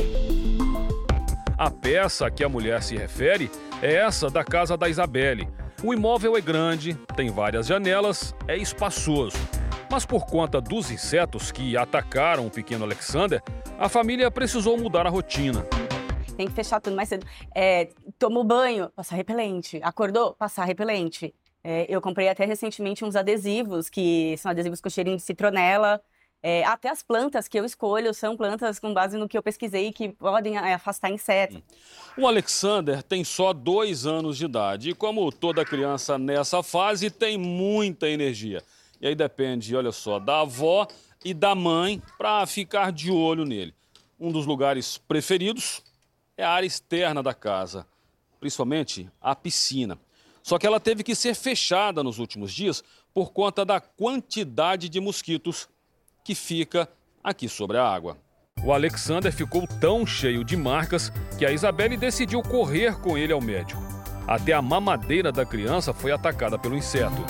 A 1.57 1.69
peça 1.69 2.25
a 2.25 2.31
que 2.31 2.43
a 2.43 2.49
mulher 2.49 2.81
se 2.81 2.95
refere 2.95 3.49
é 3.81 3.93
essa 3.93 4.29
da 4.29 4.43
casa 4.43 4.75
da 4.75 4.89
Isabelle. 4.89 5.47
O 5.83 5.93
imóvel 5.93 6.35
é 6.35 6.41
grande, 6.41 6.95
tem 7.15 7.29
várias 7.29 7.67
janelas, 7.67 8.35
é 8.47 8.57
espaçoso. 8.57 9.37
Mas 9.89 10.05
por 10.05 10.25
conta 10.25 10.59
dos 10.59 10.89
insetos 10.89 11.51
que 11.51 11.77
atacaram 11.77 12.47
o 12.47 12.49
pequeno 12.49 12.83
Alexander, 12.83 13.41
a 13.77 13.87
família 13.87 14.31
precisou 14.31 14.77
mudar 14.77 15.05
a 15.05 15.09
rotina. 15.09 15.63
Tem 16.35 16.47
que 16.47 16.53
fechar 16.53 16.81
tudo 16.81 16.95
mais 16.95 17.09
cedo. 17.09 17.25
É, 17.53 17.89
tomou 18.17 18.43
banho, 18.43 18.89
passar 18.95 19.15
repelente. 19.15 19.79
Acordou, 19.83 20.33
passar 20.33 20.65
repelente. 20.65 21.35
É, 21.63 21.85
eu 21.87 22.01
comprei 22.01 22.27
até 22.27 22.45
recentemente 22.45 23.05
uns 23.05 23.15
adesivos, 23.15 23.89
que 23.89 24.35
são 24.37 24.49
adesivos 24.49 24.81
com 24.81 24.89
cheirinho 24.89 25.17
de 25.17 25.21
citronela. 25.21 26.01
É, 26.45 26.61
até 26.65 26.89
as 26.89 27.01
plantas 27.01 27.47
que 27.47 27.57
eu 27.57 27.63
escolho 27.63 28.13
são 28.13 28.35
plantas 28.35 28.77
com 28.77 28.93
base 28.93 29.17
no 29.17 29.29
que 29.29 29.37
eu 29.37 29.41
pesquisei 29.41 29.93
que 29.93 30.09
podem 30.09 30.57
é, 30.57 30.73
afastar 30.73 31.09
insetos. 31.09 31.61
O 32.17 32.27
Alexander 32.27 33.01
tem 33.01 33.23
só 33.23 33.53
dois 33.53 34.05
anos 34.05 34.37
de 34.37 34.43
idade 34.43 34.89
e, 34.89 34.93
como 34.93 35.31
toda 35.31 35.63
criança 35.63 36.17
nessa 36.17 36.61
fase, 36.61 37.09
tem 37.09 37.37
muita 37.37 38.09
energia. 38.09 38.61
E 38.99 39.07
aí 39.07 39.15
depende, 39.15 39.73
olha 39.73 39.93
só, 39.93 40.19
da 40.19 40.41
avó 40.41 40.85
e 41.23 41.33
da 41.33 41.55
mãe 41.55 42.01
para 42.17 42.45
ficar 42.45 42.91
de 42.91 43.09
olho 43.09 43.45
nele. 43.45 43.73
Um 44.19 44.29
dos 44.29 44.45
lugares 44.45 44.97
preferidos 44.97 45.81
é 46.35 46.43
a 46.43 46.51
área 46.51 46.67
externa 46.67 47.23
da 47.23 47.33
casa, 47.33 47.87
principalmente 48.41 49.09
a 49.21 49.33
piscina. 49.33 49.97
Só 50.41 50.59
que 50.59 50.67
ela 50.67 50.79
teve 50.79 51.03
que 51.03 51.15
ser 51.15 51.35
fechada 51.35 52.03
nos 52.03 52.19
últimos 52.19 52.51
dias 52.51 52.83
por 53.13 53.31
conta 53.31 53.63
da 53.63 53.79
quantidade 53.79 54.89
de 54.89 54.99
mosquitos 54.99 55.69
que 56.23 56.33
fica 56.33 56.87
aqui 57.23 57.49
sobre 57.49 57.77
a 57.77 57.85
água. 57.85 58.17
O 58.63 58.71
Alexander 58.71 59.31
ficou 59.31 59.67
tão 59.67 60.05
cheio 60.05 60.43
de 60.43 60.55
marcas 60.55 61.11
que 61.37 61.45
a 61.45 61.51
Isabelle 61.51 61.97
decidiu 61.97 62.41
correr 62.41 62.99
com 63.01 63.17
ele 63.17 63.33
ao 63.33 63.41
médico. 63.41 63.81
Até 64.27 64.53
a 64.53 64.61
mamadeira 64.61 65.31
da 65.31 65.45
criança 65.45 65.93
foi 65.93 66.11
atacada 66.11 66.57
pelo 66.57 66.77
inseto. 66.77 67.21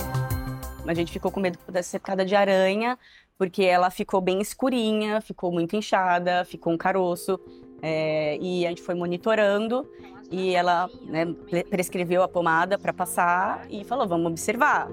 A 0.86 0.94
gente 0.94 1.12
ficou 1.12 1.32
com 1.32 1.40
medo 1.40 1.58
que 1.58 1.66
pudesse 1.66 1.90
ser 1.90 2.00
picada 2.00 2.24
de 2.24 2.36
aranha, 2.36 3.00
porque 3.38 3.64
ela 3.64 3.90
ficou 3.90 4.22
bem 4.22 4.42
escurinha, 4.42 5.22
ficou 5.22 5.52
muito 5.52 5.76
inchada, 5.76 6.46
ficou 6.46 6.72
um 6.72 6.78
caroço. 6.78 7.40
É, 7.82 8.38
e 8.40 8.66
a 8.66 8.70
gente 8.70 8.82
foi 8.82 8.96
monitorando 8.96 9.90
e 10.32 10.56
ela 10.56 10.90
né, 11.02 11.26
prescreveu 11.70 12.24
a 12.24 12.28
pomada 12.28 12.78
para 12.78 12.94
passar 12.94 13.66
e 13.70 13.84
falou: 13.84 14.08
vamos 14.08 14.28
observar. 14.28 14.88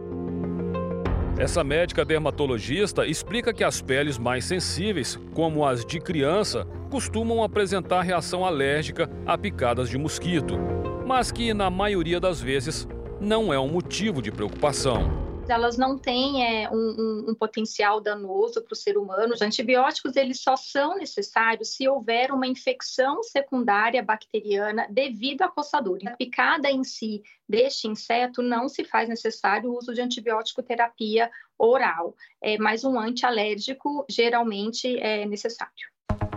Essa 1.41 1.65
médica 1.65 2.05
dermatologista 2.05 3.07
explica 3.07 3.51
que 3.55 3.65
as 3.65 3.81
peles 3.81 4.19
mais 4.19 4.45
sensíveis, 4.45 5.19
como 5.33 5.65
as 5.65 5.87
de 5.87 5.99
criança, 5.99 6.67
costumam 6.91 7.43
apresentar 7.43 8.03
reação 8.03 8.45
alérgica 8.45 9.09
a 9.25 9.39
picadas 9.39 9.89
de 9.89 9.97
mosquito, 9.97 10.59
mas 11.07 11.33
que, 11.33 11.55
na 11.55 11.71
maioria 11.71 12.21
das 12.21 12.43
vezes, 12.43 12.87
não 13.19 13.55
é 13.55 13.59
um 13.59 13.69
motivo 13.69 14.21
de 14.21 14.31
preocupação 14.31 15.30
elas 15.51 15.77
não 15.77 15.99
têm 15.99 16.45
é, 16.45 16.71
um, 16.71 16.75
um, 16.75 17.31
um, 17.31 17.35
potencial 17.35 18.01
danoso 18.01 18.63
para 18.63 18.73
o 18.73 18.77
ser 18.77 18.97
humano. 18.97 19.35
Os 19.35 19.43
antibióticos 19.43 20.17
eles 20.17 20.41
só 20.41 20.57
são 20.57 20.97
necessários 20.97 21.75
se 21.75 21.89
houver 21.89 22.33
uma 22.33 22.47
infecção 22.47 23.23
secundária 23.23 24.03
bacteriana 24.03 24.87
devido 24.91 25.43
à 25.43 25.49
coçadura. 25.49 26.11
A 26.11 26.17
picada 26.17 26.71
em 26.71 26.85
si 26.85 27.23
deste 27.49 27.89
inseto 27.89 28.43
não 28.43 28.69
se 28.69 28.85
faz 28.85 29.09
necessário 29.09 29.71
o 29.71 29.77
uso 29.79 29.93
de 29.93 30.01
antibiótico 30.01 30.63
terapia 30.63 31.31
oral, 31.59 32.15
é, 32.43 32.57
mas 32.59 32.85
um 32.85 32.99
antialérgico 32.99 34.05
geralmente 34.09 34.99
é 34.99 35.27
necessário. 35.27 35.91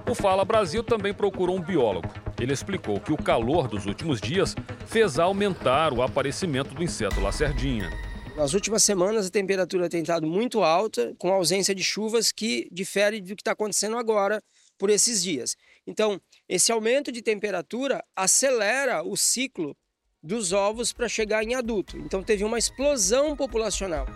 O 0.10 0.14
Fala 0.14 0.44
Brasil 0.44 0.84
também 0.84 1.14
procurou 1.14 1.56
um 1.56 1.62
biólogo. 1.62 2.10
Ele 2.40 2.52
explicou 2.52 3.00
que 3.00 3.14
o 3.14 3.18
calor 3.18 3.68
dos 3.68 3.86
últimos 3.86 4.20
dias 4.20 4.54
fez 4.86 5.18
aumentar 5.18 5.94
o 5.94 6.02
aparecimento 6.02 6.76
do 6.76 6.84
inseto 6.84 7.22
lacerdinha. 7.22 7.90
Nas 8.36 8.56
últimas 8.56 8.82
semanas, 8.82 9.28
a 9.28 9.30
temperatura 9.30 9.88
tem 9.88 10.02
estado 10.02 10.26
muito 10.26 10.64
alta, 10.64 11.14
com 11.20 11.32
ausência 11.32 11.76
de 11.76 11.84
chuvas 11.84 12.32
que 12.32 12.68
difere 12.72 13.22
do 13.22 13.36
que 13.36 13.42
está 13.42 13.52
acontecendo 13.52 13.96
agora 13.96 14.42
por 14.76 14.90
esses 14.90 15.22
dias. 15.22 15.56
Então, 15.86 16.20
esse 16.50 16.72
aumento 16.72 17.12
de 17.12 17.22
temperatura 17.22 18.04
acelera 18.16 19.04
o 19.04 19.16
ciclo 19.16 19.78
dos 20.22 20.52
ovos 20.52 20.92
para 20.92 21.08
chegar 21.08 21.44
em 21.44 21.54
adulto. 21.54 21.96
Então, 21.98 22.24
teve 22.24 22.44
uma 22.44 22.58
explosão 22.58 23.36
populacional. 23.36 24.08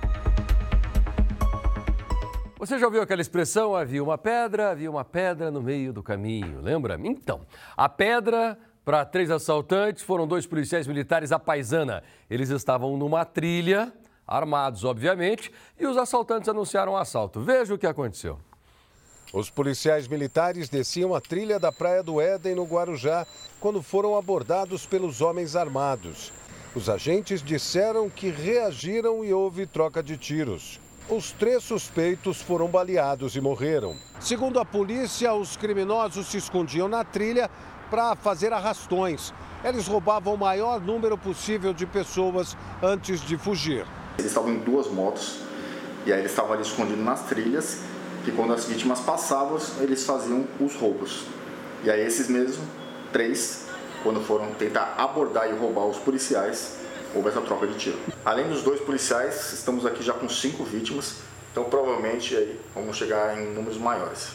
Você 2.58 2.80
já 2.80 2.88
ouviu 2.88 3.04
aquela 3.04 3.22
expressão? 3.22 3.76
Havia 3.76 4.04
uma 4.04 4.18
pedra, 4.18 4.72
havia 4.72 4.90
uma 4.90 5.06
pedra 5.06 5.52
no 5.52 5.62
meio 5.62 5.94
do 5.94 6.02
caminho, 6.02 6.60
lembra? 6.60 7.00
Então, 7.04 7.46
a 7.78 7.88
pedra 7.88 8.58
para 8.84 9.06
três 9.06 9.30
assaltantes 9.30 10.02
foram 10.02 10.26
dois 10.26 10.48
policiais 10.48 10.88
militares 10.88 11.32
à 11.32 11.38
paisana. 11.38 12.04
Eles 12.28 12.50
estavam 12.50 12.98
numa 12.98 13.24
trilha 13.24 13.94
armados, 14.28 14.84
obviamente, 14.84 15.52
e 15.80 15.86
os 15.86 15.96
assaltantes 15.96 16.50
anunciaram 16.50 16.92
o 16.92 16.96
um 16.96 16.98
assalto. 16.98 17.40
Veja 17.40 17.74
o 17.74 17.78
que 17.78 17.88
aconteceu. 17.88 18.38
Os 19.34 19.50
policiais 19.50 20.08
militares 20.08 20.70
desciam 20.70 21.14
a 21.14 21.22
trilha 21.22 21.60
da 21.60 21.72
Praia 21.72 22.02
do 22.02 22.22
Éden, 22.22 22.56
no 22.56 22.64
Guarujá, 22.64 23.26
quando 23.60 23.82
foram 23.82 24.18
abordados 24.18 24.86
pelos 24.86 25.22
homens 25.22 25.56
armados. 25.56 26.32
Os 26.76 26.90
agentes 26.90 27.42
disseram 27.42 28.10
que 28.10 28.30
reagiram 28.30 29.24
e 29.26 29.34
houve 29.34 29.66
troca 29.66 30.02
de 30.02 30.16
tiros. 30.16 30.80
Os 31.10 31.32
três 31.32 31.64
suspeitos 31.64 32.42
foram 32.42 32.68
baleados 32.68 33.36
e 33.36 33.42
morreram. 33.42 33.96
Segundo 34.20 34.60
a 34.60 34.66
polícia, 34.66 35.34
os 35.34 35.56
criminosos 35.56 36.28
se 36.28 36.38
escondiam 36.38 36.88
na 36.88 37.04
trilha 37.04 37.50
para 37.90 38.16
fazer 38.16 38.52
arrastões. 38.54 39.34
Eles 39.64 39.88
roubavam 39.88 40.34
o 40.34 40.38
maior 40.38 40.80
número 40.80 41.18
possível 41.18 41.74
de 41.74 41.86
pessoas 41.86 42.56
antes 42.82 43.22
de 43.22 43.38
fugir. 43.38 43.86
Eles 44.18 44.32
estavam 44.32 44.52
em 44.52 44.58
duas 44.60 44.88
motos 44.88 45.40
e 46.06 46.14
aí 46.14 46.20
eles 46.20 46.32
estavam 46.32 46.54
ali 46.54 46.62
escondidos 46.62 47.04
nas 47.04 47.24
trilhas 47.24 47.78
e 48.26 48.32
quando 48.32 48.54
as 48.54 48.66
vítimas 48.66 49.00
passavam, 49.00 49.58
eles 49.80 50.06
faziam 50.06 50.46
os 50.60 50.76
roubos. 50.76 51.24
E 51.84 51.90
aí 51.90 52.06
esses 52.06 52.28
mesmos 52.28 52.66
três, 53.14 53.66
quando 54.04 54.20
foram 54.22 54.52
tentar 54.54 54.96
abordar 54.98 55.50
e 55.50 55.54
roubar 55.54 55.86
os 55.86 55.98
policiais, 55.98 56.78
houve 57.14 57.30
essa 57.30 57.42
troca 57.42 57.68
de 57.68 57.78
tiro. 57.78 57.98
Além 58.26 58.48
dos 58.48 58.64
dois 58.64 58.82
policiais, 58.82 59.54
estamos 59.54 59.86
aqui 59.86 60.04
já 60.04 60.14
com 60.14 60.28
cinco 60.28 60.64
vítimas, 60.64 61.16
então 61.52 61.66
provavelmente 61.66 62.36
aí 62.36 62.60
vamos 62.76 62.98
chegar 62.98 63.38
em 63.38 63.54
números 63.54 63.78
maiores. 63.78 64.30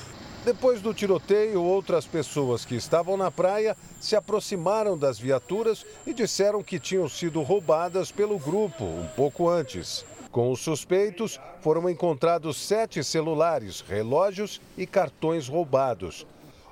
Depois 0.45 0.83
do 0.83 0.93
tiroteio, 0.93 1.63
outras 1.63 2.05
pessoas 2.05 2.65
que 2.65 2.75
estavam 2.75 3.17
na 3.17 3.31
praia 3.31 3.77
se 4.01 4.17
aproximaram 4.17 4.99
das 4.99 5.17
viaturas 5.17 5.87
e 6.05 6.13
disseram 6.13 6.65
que 6.65 6.81
tinham 6.81 7.09
sido 7.09 7.41
roubadas 7.43 8.11
pelo 8.11 8.41
grupo 8.41 8.83
um 8.83 9.07
pouco 9.15 9.49
antes. 9.49 10.05
Com 10.33 10.51
os 10.51 10.59
suspeitos, 10.59 11.39
foram 11.61 11.89
encontrados 11.89 12.57
sete 12.57 13.05
celulares, 13.05 13.83
relógios 13.83 14.61
e 14.77 14.85
cartões 14.85 15.47
roubados. 15.47 16.27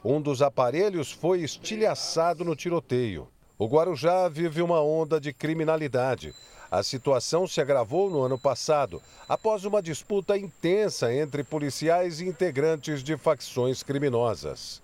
Um 0.05 0.21
dos 0.21 0.43
aparelhos 0.43 1.13
foi 1.13 1.43
estilhaçado 1.43 2.45
no 2.45 2.57
tiroteio. 2.57 3.29
O 3.57 3.69
Guarujá 3.69 4.29
vive 4.29 4.63
uma 4.63 4.81
onda 4.81 5.21
de 5.21 5.33
criminalidade. 5.33 6.35
A 6.71 6.85
situação 6.85 7.49
se 7.49 7.61
agravou 7.61 8.09
no 8.09 8.23
ano 8.23 8.39
passado, 8.39 9.03
após 9.29 9.65
uma 9.65 9.83
disputa 9.83 10.39
intensa 10.39 11.13
entre 11.13 11.43
policiais 11.43 12.21
e 12.21 12.29
integrantes 12.29 13.03
de 13.03 13.17
facções 13.17 13.83
criminosas. 13.83 14.81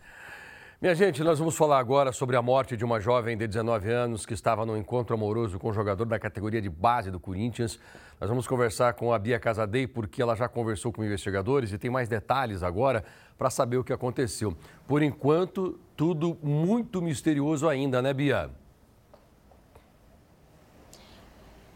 Minha 0.83 0.97
gente, 0.97 1.23
nós 1.23 1.39
vamos 1.39 1.57
falar 1.57 1.79
agora 1.79 2.13
sobre 2.13 2.35
a 2.35 2.43
morte 2.43 2.77
de 2.77 2.85
uma 2.85 2.99
jovem 2.99 3.37
de 3.37 3.47
19 3.47 3.91
anos 3.91 4.27
que 4.27 4.35
estava 4.35 4.67
no 4.67 4.77
encontro 4.77 5.15
amoroso 5.15 5.61
com 5.61 5.71
um 5.71 5.73
jogador 5.73 6.05
da 6.05 6.19
categoria 6.19 6.61
de 6.61 6.69
base 6.69 7.09
do 7.11 7.21
Corinthians. 7.21 7.79
Nós 8.21 8.29
vamos 8.29 8.49
conversar 8.49 8.95
com 8.95 9.13
a 9.13 9.19
Bia 9.19 9.39
Casadei, 9.39 9.87
porque 9.87 10.21
ela 10.21 10.35
já 10.35 10.49
conversou 10.49 10.93
com 10.93 11.05
investigadores 11.05 11.73
e 11.73 11.79
tem 11.79 11.89
mais 11.89 12.09
detalhes 12.09 12.65
agora 12.65 13.05
para 13.39 13.49
saber 13.49 13.77
o 13.77 13.85
que 13.85 13.93
aconteceu. 13.93 14.57
Por 14.89 15.03
enquanto, 15.03 15.79
tudo 15.97 16.37
muito 16.43 17.01
misterioso 17.01 17.69
ainda, 17.69 18.03
né, 18.03 18.13
Bia? 18.13 18.51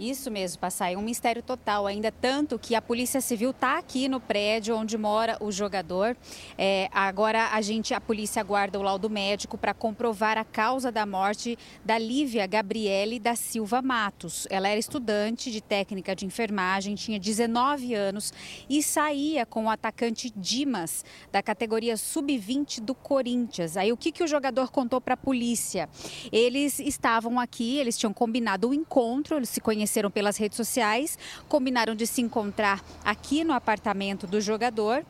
Isso 0.00 0.30
mesmo, 0.30 0.58
Passai, 0.58 0.96
um 0.96 1.02
mistério 1.02 1.42
total 1.42 1.86
ainda, 1.86 2.10
tanto 2.10 2.58
que 2.58 2.74
a 2.74 2.80
Polícia 2.80 3.20
Civil 3.20 3.50
está 3.50 3.76
aqui 3.76 4.08
no 4.08 4.18
prédio 4.18 4.74
onde 4.74 4.96
mora 4.96 5.36
o 5.40 5.52
jogador. 5.52 6.16
É, 6.56 6.88
agora 6.90 7.48
a 7.48 7.60
gente, 7.60 7.92
a 7.92 8.00
polícia 8.00 8.40
aguarda 8.40 8.78
o 8.78 8.82
laudo 8.82 9.10
médico 9.10 9.58
para 9.58 9.74
comprovar 9.74 10.38
a 10.38 10.44
causa 10.44 10.90
da 10.90 11.04
morte 11.04 11.58
da 11.84 11.98
Lívia 11.98 12.46
Gabriele 12.46 13.18
da 13.18 13.36
Silva 13.36 13.82
Matos. 13.82 14.46
Ela 14.48 14.68
era 14.68 14.80
estudante 14.80 15.52
de 15.52 15.60
técnica 15.60 16.16
de 16.16 16.24
enfermagem, 16.24 16.94
tinha 16.94 17.20
19 17.20 17.92
anos 17.92 18.32
e 18.70 18.82
saía 18.82 19.44
com 19.44 19.66
o 19.66 19.68
atacante 19.68 20.32
Dimas, 20.34 21.04
da 21.30 21.42
categoria 21.42 21.98
sub-20 21.98 22.80
do 22.80 22.94
Corinthians. 22.94 23.76
Aí 23.76 23.92
o 23.92 23.98
que, 23.98 24.10
que 24.10 24.24
o 24.24 24.26
jogador 24.26 24.70
contou 24.70 24.98
para 24.98 25.12
a 25.12 25.18
polícia? 25.18 25.90
Eles 26.32 26.80
estavam 26.80 27.38
aqui, 27.38 27.76
eles 27.76 27.98
tinham 27.98 28.14
combinado 28.14 28.68
o 28.68 28.70
um 28.70 28.74
encontro, 28.74 29.36
eles 29.36 29.50
se 29.50 29.60
conheceram 29.60 29.89
conheceram 29.90 30.10
pelas 30.10 30.36
redes 30.36 30.56
sociais, 30.56 31.18
combinaram 31.48 31.96
de 31.96 32.06
se 32.06 32.22
encontrar 32.22 32.80
aqui 33.04 33.42
no 33.42 33.52
apartamento 33.52 34.24
do 34.24 34.40
jogador 34.40 35.04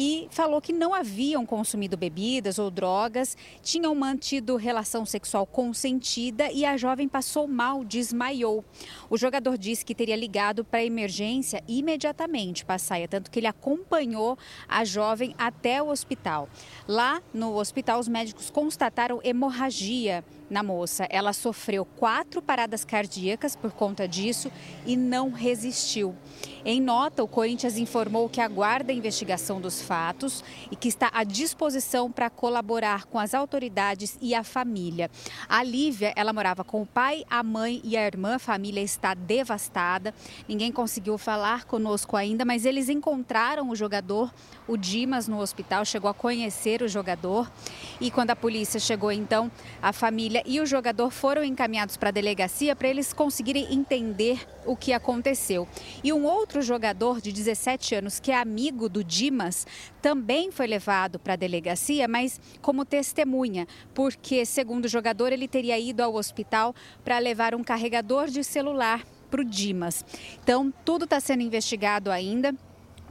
e 0.00 0.26
falou 0.30 0.62
que 0.62 0.72
não 0.72 0.94
haviam 0.94 1.44
consumido 1.44 1.94
bebidas 1.94 2.58
ou 2.58 2.70
drogas, 2.70 3.36
tinham 3.62 3.94
mantido 3.94 4.56
relação 4.56 5.04
sexual 5.04 5.44
consentida 5.44 6.50
e 6.50 6.64
a 6.64 6.74
jovem 6.78 7.06
passou 7.06 7.46
mal, 7.46 7.84
desmaiou. 7.84 8.64
O 9.10 9.18
jogador 9.18 9.58
disse 9.58 9.84
que 9.84 9.94
teria 9.94 10.16
ligado 10.16 10.64
para 10.64 10.80
a 10.80 10.84
emergência 10.84 11.62
imediatamente, 11.68 12.64
Passaia, 12.64 13.06
tanto 13.06 13.30
que 13.30 13.40
ele 13.40 13.46
acompanhou 13.46 14.38
a 14.66 14.86
jovem 14.86 15.34
até 15.36 15.82
o 15.82 15.90
hospital. 15.90 16.48
Lá 16.88 17.20
no 17.34 17.54
hospital, 17.56 18.00
os 18.00 18.08
médicos 18.08 18.48
constataram 18.48 19.20
hemorragia 19.22 20.24
na 20.48 20.62
moça. 20.62 21.06
Ela 21.10 21.34
sofreu 21.34 21.84
quatro 21.84 22.40
paradas 22.40 22.86
cardíacas 22.86 23.54
por 23.54 23.70
conta 23.72 24.08
disso 24.08 24.50
e 24.86 24.96
não 24.96 25.30
resistiu. 25.30 26.16
Em 26.64 26.80
nota, 26.80 27.22
o 27.22 27.28
Corinthians 27.28 27.78
informou 27.78 28.28
que 28.28 28.40
aguarda 28.40 28.92
a 28.92 28.94
investigação 28.94 29.60
dos 29.60 29.80
fatos 29.80 30.44
e 30.70 30.76
que 30.76 30.88
está 30.88 31.10
à 31.12 31.24
disposição 31.24 32.12
para 32.12 32.28
colaborar 32.28 33.06
com 33.06 33.18
as 33.18 33.32
autoridades 33.32 34.18
e 34.20 34.34
a 34.34 34.44
família. 34.44 35.10
A 35.48 35.62
Lívia, 35.62 36.12
ela 36.14 36.32
morava 36.32 36.62
com 36.62 36.82
o 36.82 36.86
pai, 36.86 37.24
a 37.30 37.42
mãe 37.42 37.80
e 37.82 37.96
a 37.96 38.06
irmã. 38.06 38.34
A 38.34 38.38
família 38.38 38.82
está 38.82 39.14
devastada. 39.14 40.14
Ninguém 40.46 40.70
conseguiu 40.70 41.16
falar 41.16 41.64
conosco 41.64 42.16
ainda, 42.16 42.44
mas 42.44 42.66
eles 42.66 42.88
encontraram 42.88 43.70
o 43.70 43.76
jogador, 43.76 44.32
o 44.70 44.76
Dimas, 44.76 45.26
no 45.26 45.40
hospital, 45.40 45.84
chegou 45.84 46.08
a 46.08 46.14
conhecer 46.14 46.80
o 46.80 46.88
jogador. 46.88 47.50
E 48.00 48.08
quando 48.08 48.30
a 48.30 48.36
polícia 48.36 48.78
chegou, 48.78 49.10
então, 49.10 49.50
a 49.82 49.92
família 49.92 50.44
e 50.46 50.60
o 50.60 50.66
jogador 50.66 51.10
foram 51.10 51.42
encaminhados 51.42 51.96
para 51.96 52.10
a 52.10 52.12
delegacia 52.12 52.76
para 52.76 52.86
eles 52.86 53.12
conseguirem 53.12 53.74
entender 53.74 54.46
o 54.64 54.76
que 54.76 54.92
aconteceu. 54.92 55.66
E 56.04 56.12
um 56.12 56.24
outro 56.24 56.62
jogador 56.62 57.20
de 57.20 57.32
17 57.32 57.96
anos, 57.96 58.20
que 58.20 58.30
é 58.30 58.36
amigo 58.36 58.88
do 58.88 59.02
Dimas, 59.02 59.66
também 60.00 60.52
foi 60.52 60.68
levado 60.68 61.18
para 61.18 61.32
a 61.32 61.36
delegacia, 61.36 62.06
mas 62.06 62.40
como 62.62 62.84
testemunha, 62.84 63.66
porque, 63.92 64.46
segundo 64.46 64.84
o 64.84 64.88
jogador, 64.88 65.32
ele 65.32 65.48
teria 65.48 65.78
ido 65.78 66.00
ao 66.00 66.14
hospital 66.14 66.74
para 67.04 67.18
levar 67.18 67.56
um 67.56 67.64
carregador 67.64 68.28
de 68.28 68.44
celular 68.44 69.04
para 69.28 69.40
o 69.40 69.44
Dimas. 69.44 70.04
Então, 70.42 70.72
tudo 70.84 71.04
está 71.06 71.18
sendo 71.18 71.42
investigado 71.42 72.10
ainda. 72.10 72.54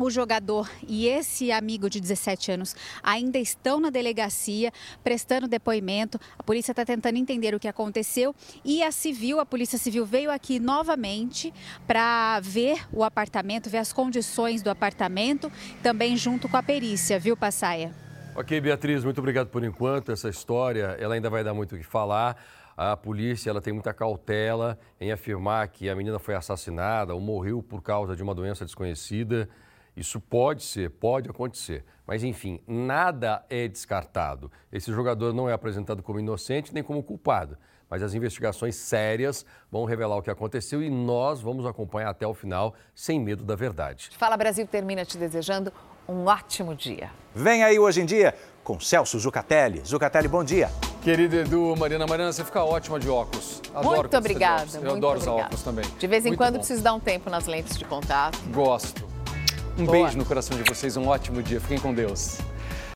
O 0.05 0.09
jogador 0.12 0.69
e 0.88 1.07
esse 1.07 1.51
amigo 1.51 1.89
de 1.89 1.99
17 1.99 2.51
anos 2.51 2.75
ainda 3.03 3.38
estão 3.38 3.79
na 3.79 3.89
delegacia 3.89 4.71
prestando 5.03 5.47
depoimento. 5.47 6.19
A 6.38 6.43
polícia 6.43 6.71
está 6.71 6.85
tentando 6.85 7.17
entender 7.17 7.53
o 7.53 7.59
que 7.59 7.67
aconteceu 7.67 8.35
e 8.63 8.81
a 8.83 8.91
civil, 8.91 9.39
a 9.39 9.45
polícia 9.45 9.77
civil 9.77 10.05
veio 10.05 10.31
aqui 10.31 10.59
novamente 10.59 11.53
para 11.88 12.39
ver 12.41 12.88
o 12.91 13.03
apartamento, 13.03 13.69
ver 13.69 13.79
as 13.79 13.93
condições 13.93 14.62
do 14.62 14.69
apartamento, 14.69 15.51
também 15.83 16.15
junto 16.17 16.47
com 16.47 16.57
a 16.57 16.63
perícia, 16.63 17.19
viu, 17.19 17.35
Passaia? 17.35 17.93
Ok, 18.35 18.62
Beatriz, 18.62 19.03
muito 19.03 19.17
obrigado 19.17 19.47
por 19.47 19.63
enquanto. 19.63 20.11
Essa 20.11 20.30
história, 20.30 20.95
ela 20.99 21.15
ainda 21.15 21.30
vai 21.30 21.43
dar 21.43 21.53
muito 21.53 21.76
o 21.76 21.78
que 21.78 21.84
falar. 21.84 22.38
A 22.78 22.95
polícia 22.95 23.49
ela 23.49 23.59
tem 23.59 23.74
muita 23.74 23.93
cautela 23.93 24.80
em 25.01 25.11
afirmar 25.11 25.67
que 25.67 25.89
a 25.89 25.95
menina 25.95 26.17
foi 26.17 26.36
assassinada 26.36 27.13
ou 27.13 27.19
morreu 27.19 27.61
por 27.61 27.82
causa 27.82 28.15
de 28.15 28.24
uma 28.24 28.34
doença 28.34 28.63
desconhecida. 28.63 29.49
Isso 30.00 30.18
pode 30.22 30.64
ser, 30.64 30.89
pode 30.91 31.30
acontecer. 31.30 31.84
Mas, 32.08 32.24
enfim, 32.24 32.62
nada 32.66 33.43
é 33.50 33.68
descartado. 33.68 34.50
Esse 34.72 34.93
jogador 34.93 35.34
não 35.34 35.50
é 35.50 35.52
apresentado 35.52 36.02
como 36.02 36.18
inocente 36.22 36.74
nem 36.74 36.82
como 36.82 37.04
culpado. 37.04 37.58
Mas 37.89 38.02
as 38.02 38.14
investigações 38.14 38.78
sérias 38.78 39.45
vão 39.70 39.84
revelar 39.84 40.16
o 40.16 40.22
que 40.22 40.30
aconteceu 40.30 40.82
e 40.82 40.89
nós 40.89 41.41
vamos 41.41 41.66
acompanhar 41.66 42.12
até 42.12 42.26
o 42.26 42.34
final, 42.34 42.76
sem 42.95 43.20
medo 43.20 43.43
da 43.43 43.58
verdade. 43.58 44.10
Fala 44.18 44.38
Brasil 44.38 44.66
termina 44.66 45.04
te 45.04 45.18
desejando 45.18 45.74
um 46.08 46.26
ótimo 46.28 46.74
dia. 46.74 47.10
Vem 47.36 47.62
aí 47.62 47.78
hoje 47.78 48.02
em 48.02 48.06
dia 48.06 48.34
com 48.64 48.80
Celso 48.80 49.20
Zucatelli. 49.20 49.82
Zucatelli, 49.86 50.30
bom 50.30 50.45
dia. 50.45 50.70
Querido 51.04 51.36
Edu, 51.36 51.76
Marina, 51.76 52.08
Marina, 52.08 52.32
você 52.32 52.45
fica 52.45 52.64
ótima 52.64 53.02
de 53.02 53.10
óculos. 53.10 53.62
Adoro 53.76 53.97
muito 53.97 54.18
obrigada. 54.18 54.64
Eu 54.76 54.82
muito 54.82 54.95
adoro 54.95 55.18
obrigada. 55.18 55.20
usar 55.20 55.32
óculos 55.32 55.64
também. 55.64 55.86
De 56.00 56.08
vez 56.08 56.26
em 56.26 56.30
muito 56.30 56.38
quando 56.38 56.54
bom. 56.54 56.60
preciso 56.60 56.82
dar 56.82 56.93
um 56.93 57.00
tempo 57.02 57.30
nas 57.30 57.47
lentes 57.47 57.78
de 57.78 57.84
contato. 57.84 58.39
Gosto. 58.54 59.09
Um 59.80 59.86
Boa. 59.86 60.03
beijo 60.03 60.17
no 60.17 60.25
coração 60.25 60.57
de 60.57 60.63
vocês, 60.63 60.97
um 60.97 61.07
ótimo 61.07 61.41
dia. 61.41 61.61
Fiquem 61.61 61.80
com 61.80 61.93
Deus. 61.93 62.38